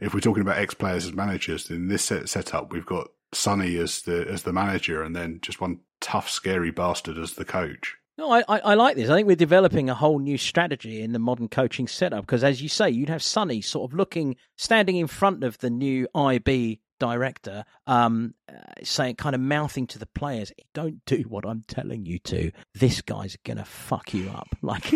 [0.00, 3.76] If we're talking about ex players as managers, in this set, setup, we've got Sonny
[3.78, 7.96] as the as the manager, and then just one tough, scary bastard as the coach.
[8.18, 9.08] No, I, I, I, like this.
[9.08, 12.60] I think we're developing a whole new strategy in the modern coaching setup because, as
[12.60, 16.81] you say, you'd have Sonny sort of looking, standing in front of the new IB
[17.02, 18.54] director um, uh,
[18.84, 22.52] saying, kind of mouthing to the players, "Don't do what I'm telling you to.
[22.74, 24.92] This guy's gonna fuck you up." Like,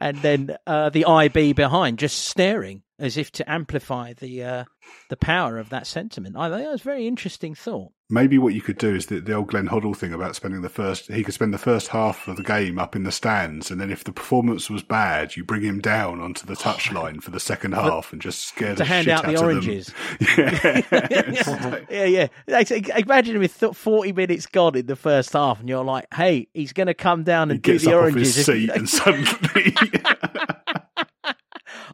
[0.00, 4.64] and then uh, the IB behind just staring as if to amplify the uh,
[5.08, 6.36] the power of that sentiment.
[6.36, 7.92] I think that's a very interesting thought.
[8.10, 10.70] Maybe what you could do is the, the old Glenn Hoddle thing about spending the
[10.70, 11.12] first.
[11.12, 13.90] He could spend the first half of the game up in the stands, and then
[13.90, 17.72] if the performance was bad, you bring him down onto the touchline for the second
[17.72, 19.92] half and just scare to the hand out the oranges.
[21.90, 22.96] Yeah, yeah, yeah.
[22.96, 26.86] Imagine with forty minutes gone in the first half, and you're like, "Hey, he's going
[26.86, 29.74] to come down and he do the oranges." Off his seat and suddenly.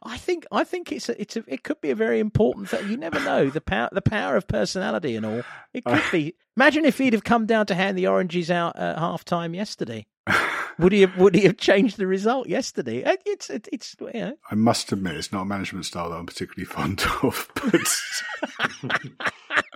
[0.05, 2.89] I think I think it's a, it's a, it could be a very important thing.
[2.91, 5.43] You never know the power the power of personality and all.
[5.73, 6.35] It could be.
[6.57, 10.07] Imagine if he'd have come down to hand the oranges out at half time yesterday.
[10.79, 13.05] would he have would he have changed the result yesterday?
[13.05, 14.37] Uh, it's it's, it's you know.
[14.51, 17.51] I must admit, it's not a management style that I'm particularly fond of.
[17.55, 18.93] But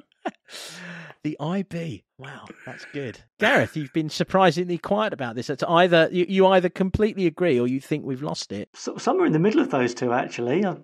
[1.22, 2.04] the IB.
[2.18, 3.20] Wow, that's good.
[3.38, 5.50] Gareth, you've been surprisingly quiet about this.
[5.50, 8.68] It's either you, you either completely agree or you think we've lost it.
[8.74, 10.64] So, somewhere in the middle of those two, actually.
[10.64, 10.76] I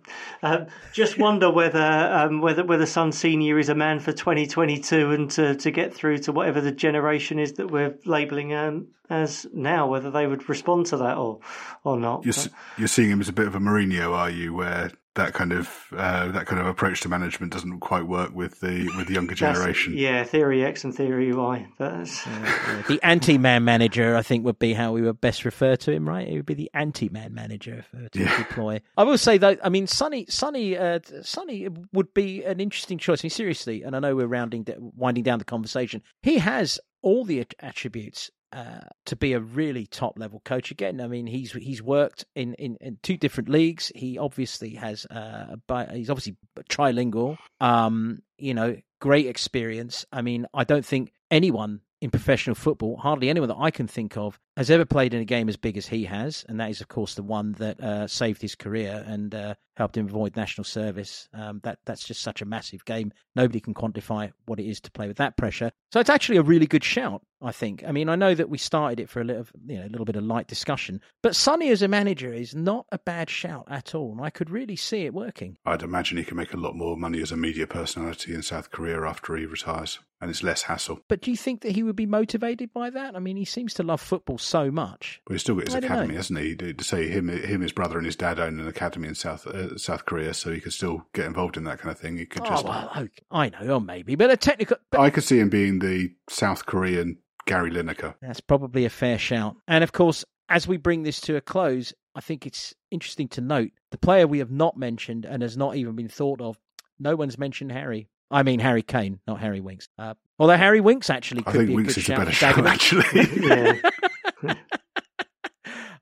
[0.43, 5.31] uh, just wonder whether um, whether whether Son Senior is a man for 2022 and
[5.33, 9.87] to, to get through to whatever the generation is that we're labelling um, as now,
[9.87, 11.41] whether they would respond to that or
[11.83, 12.25] or not.
[12.25, 12.35] You're,
[12.79, 14.55] you're seeing him as a bit of a Mourinho, are you?
[14.55, 18.61] Where that kind of uh, that kind of approach to management doesn't quite work with
[18.61, 19.97] the with the younger generation.
[19.97, 21.67] yeah, theory X and theory Y.
[21.79, 22.83] That's yeah, yeah.
[22.89, 24.17] the anti-man manager.
[24.17, 26.09] I think would be how we would best refer to him.
[26.09, 28.37] Right, it would be the anti-man manager for, to yeah.
[28.39, 28.81] deploy.
[28.97, 33.23] I will say though, I mean, Sonny, Sonny, uh, Sonny would be an interesting choice.
[33.23, 34.67] I mean, seriously, and I know we're rounding,
[34.97, 36.03] winding down the conversation.
[36.23, 41.01] He has all the attributes uh, to be a really top level coach again.
[41.01, 43.91] I mean, he's he's worked in, in, in two different leagues.
[43.95, 45.57] He obviously has uh,
[45.93, 46.37] he's obviously
[46.71, 47.37] trilingual.
[47.61, 50.07] Um, you know, great experience.
[50.13, 54.17] I mean, I don't think anyone in professional football, hardly anyone that I can think
[54.17, 56.81] of, has ever played in a game as big as he has, and that is,
[56.81, 60.65] of course, the one that uh, saved his career and uh, helped him avoid national
[60.65, 61.29] service.
[61.35, 63.13] Um, that that's just such a massive game.
[63.35, 65.73] Nobody can quantify what it is to play with that pressure.
[65.93, 67.23] So it's actually a really good shout.
[67.45, 67.85] I think.
[67.87, 70.07] I mean, I know that we started it for a little, you know, a little
[70.07, 73.95] bit of light discussion, but Sonny as a manager is not a bad shout at
[73.95, 75.59] all, and I could really see it working.
[75.67, 78.71] I'd imagine he can make a lot more money as a media personality in South
[78.71, 81.01] Korea after he retires, and it's less hassle.
[81.07, 83.15] But do you think that he would be motivated by that?
[83.15, 85.21] I mean, he seems to love football so much.
[85.27, 86.55] But he's still got his academy, hasn't he?
[86.55, 89.77] To say him, him, his brother, and his dad own an academy in South uh,
[89.77, 92.17] South Korea, so he could still get involved in that kind of thing.
[92.17, 92.65] He could oh, just.
[92.65, 93.23] Well, okay.
[93.31, 94.77] I know, or maybe, but a technical.
[94.91, 95.01] But...
[95.01, 98.15] I could see him being the South Korean Gary Lineker.
[98.21, 99.57] That's probably a fair shout.
[99.69, 103.41] And of course, as we bring this to a close, I think it's interesting to
[103.41, 106.59] note the player we have not mentioned and has not even been thought of.
[106.99, 108.09] No one's mentioned Harry.
[108.31, 109.89] I mean Harry Kane, not Harry Winks.
[109.99, 112.17] Uh, although Harry Winks actually could I think be a Winks good is shout.
[112.17, 113.05] a better shout, actually.
[113.47, 113.75] Yeah.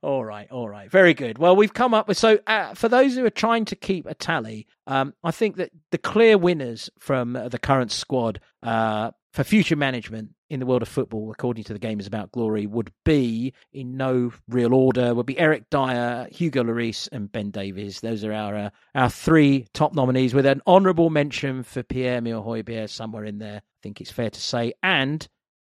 [0.03, 1.37] All right, all right, very good.
[1.37, 4.13] Well, we've come up with so uh, for those who are trying to keep a
[4.13, 9.45] tally, um, I think that the clear winners from uh, the current squad uh, for
[9.45, 12.91] future management in the world of football, according to the Game is About Glory, would
[13.05, 15.15] be in no real order.
[15.15, 18.01] Would be Eric Dier, Hugo Lloris, and Ben Davies.
[18.01, 22.87] Those are our uh, our three top nominees, with an honourable mention for Pierre Emile
[22.89, 23.61] somewhere in there.
[23.63, 25.25] I think it's fair to say, and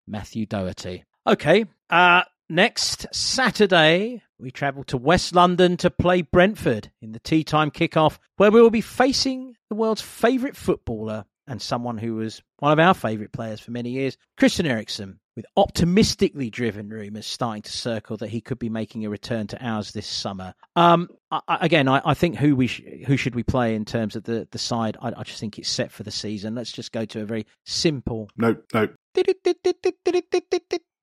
[0.07, 1.05] Matthew Doherty.
[1.27, 7.43] Okay, uh, next Saturday we travel to West London to play Brentford in the tea
[7.43, 12.41] time kickoff, where we will be facing the world's favourite footballer and someone who was
[12.59, 17.61] one of our favourite players for many years, Christian Eriksen, with optimistically driven rumours starting
[17.61, 20.53] to circle that he could be making a return to ours this summer.
[20.75, 24.15] Um, I, again, I, I, think who we sh- who should we play in terms
[24.15, 24.97] of the the side?
[25.01, 26.55] I, I, just think it's set for the season.
[26.55, 28.29] Let's just go to a very simple.
[28.37, 28.87] No, no.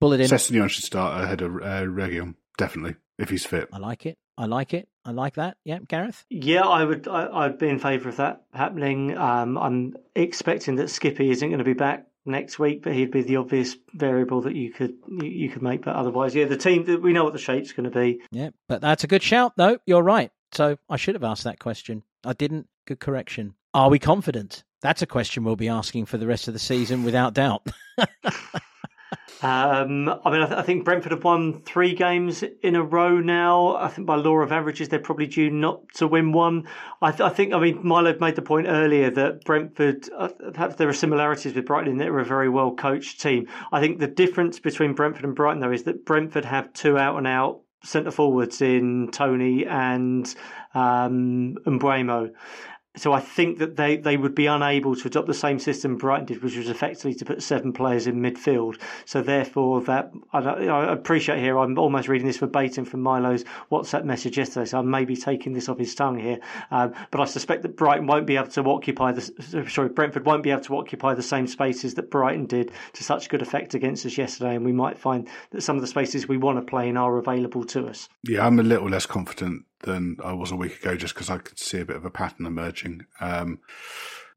[0.03, 0.27] Bullet in.
[0.27, 3.69] Sessegnon should start ahead of uh, Reguilon, definitely, if he's fit.
[3.71, 4.17] I like it.
[4.37, 4.89] I like it.
[5.05, 5.55] I like that.
[5.63, 6.25] Yeah, Gareth.
[6.29, 7.07] Yeah, I would.
[7.07, 9.17] I, would be in favour of that happening.
[9.17, 13.21] Um, I'm expecting that Skippy isn't going to be back next week, but he'd be
[13.21, 15.83] the obvious variable that you could you, you could make.
[15.83, 18.19] But otherwise, yeah, the team we know what the shape's going to be.
[18.31, 19.53] Yeah, but that's a good shout.
[19.55, 19.77] though.
[19.85, 20.31] you're right.
[20.51, 22.03] So I should have asked that question.
[22.25, 22.67] I didn't.
[22.85, 23.53] Good correction.
[23.73, 24.65] Are we confident?
[24.81, 27.65] That's a question we'll be asking for the rest of the season, without doubt.
[29.41, 33.19] Um, I mean, I, th- I, think Brentford have won three games in a row
[33.19, 33.75] now.
[33.75, 36.67] I think by law of averages, they're probably due not to win one.
[37.01, 40.75] I, th- I think, I mean, Milo made the point earlier that Brentford, uh, perhaps
[40.75, 43.47] there are similarities with Brighton in that they're a very well coached team.
[43.71, 47.17] I think the difference between Brentford and Brighton, though, is that Brentford have two out
[47.17, 50.33] and out centre forwards in Toney and
[50.73, 52.31] um, Mbeumo.
[52.95, 56.27] So I think that they, they would be unable to adopt the same system Brighton
[56.27, 58.79] did, which was effectively to put seven players in midfield.
[59.05, 61.57] So therefore, that I, I appreciate here.
[61.57, 65.53] I'm almost reading this verbatim from Milo's WhatsApp message yesterday, so I may be taking
[65.53, 66.37] this off his tongue here.
[66.69, 70.43] Um, but I suspect that Brighton won't be able to occupy the sorry Brentford won't
[70.43, 74.05] be able to occupy the same spaces that Brighton did to such good effect against
[74.05, 76.89] us yesterday, and we might find that some of the spaces we want to play
[76.89, 78.07] in are available to us.
[78.23, 81.37] Yeah, I'm a little less confident than I was a week ago, just because I
[81.37, 83.05] could see a bit of a pattern emerging.
[83.21, 83.59] Um,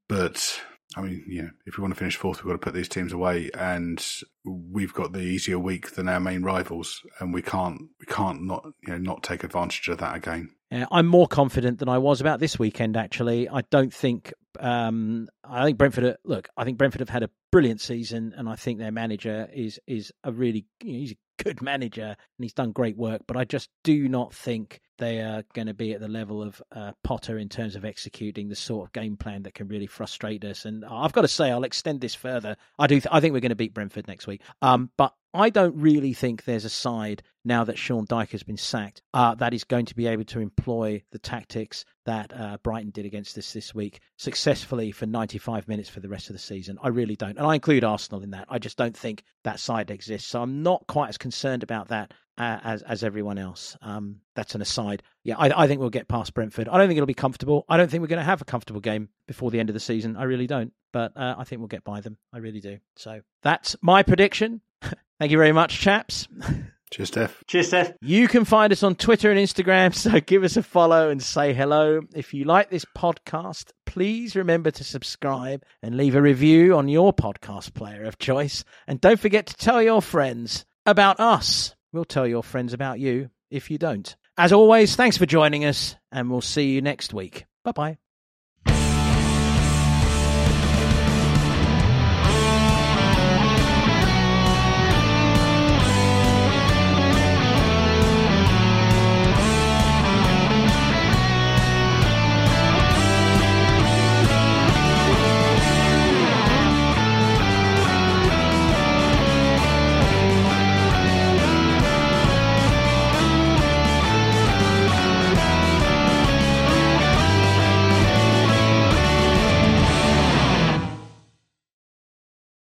[0.09, 0.60] but
[0.97, 3.12] I mean, yeah, if we want to finish fourth, we've got to put these teams
[3.12, 4.05] away, and
[4.44, 8.64] we've got the easier week than our main rivals, and we can't we can't not
[8.82, 10.51] you know not take advantage of that again.
[10.70, 12.97] Uh, I'm more confident than I was about this weekend.
[12.97, 14.32] Actually, I don't think.
[14.59, 16.16] Um, I think Brentford.
[16.24, 19.81] look, I think Brentford have had a brilliant season, and I think their manager is
[19.86, 23.23] is a really you know, he's a good manager and he's done great work.
[23.27, 26.62] But I just do not think they are going to be at the level of
[26.73, 30.44] uh, Potter in terms of executing the sort of game plan that can really frustrate
[30.44, 30.64] us.
[30.64, 32.56] And I've got to say, I'll extend this further.
[32.78, 33.01] I do.
[33.01, 34.43] Th- I think we're going to beat Brentford next week.
[34.62, 38.56] Um, but I don't really think there's a side now that Sean Dyche has been
[38.56, 42.90] sacked uh, that is going to be able to employ the tactics that uh, Brighton
[42.90, 46.78] did against us this week successfully for 95 minutes for the rest of the season.
[46.82, 47.36] I really don't.
[47.36, 48.47] And I include Arsenal in that.
[48.48, 50.28] I just don't think that side exists.
[50.28, 53.76] So I'm not quite as concerned about that as as everyone else.
[53.82, 55.02] Um, that's an aside.
[55.24, 56.68] Yeah, I, I, think we'll get past Brentford.
[56.68, 57.64] I don't think it'll be comfortable.
[57.68, 59.80] I don't think we're going to have a comfortable game before the end of the
[59.80, 60.16] season.
[60.16, 60.72] I really don't.
[60.92, 62.18] But uh, I think we'll get by them.
[62.32, 62.78] I really do.
[62.96, 64.60] So that's my prediction.
[65.18, 66.28] Thank you very much, chaps.
[66.92, 67.30] Cheers, Steff.
[67.48, 67.94] Cheers, Steff.
[68.00, 71.52] You can find us on Twitter and Instagram, so give us a follow and say
[71.52, 72.00] hello.
[72.14, 77.12] If you like this podcast, please remember to subscribe and leave a review on your
[77.12, 78.62] podcast player of choice.
[78.86, 81.74] And don't forget to tell your friends about us.
[81.97, 84.14] We'll tell your friends about you if you don't.
[84.36, 87.47] As always, thanks for joining us, and we'll see you next week.
[87.64, 87.97] Bye bye.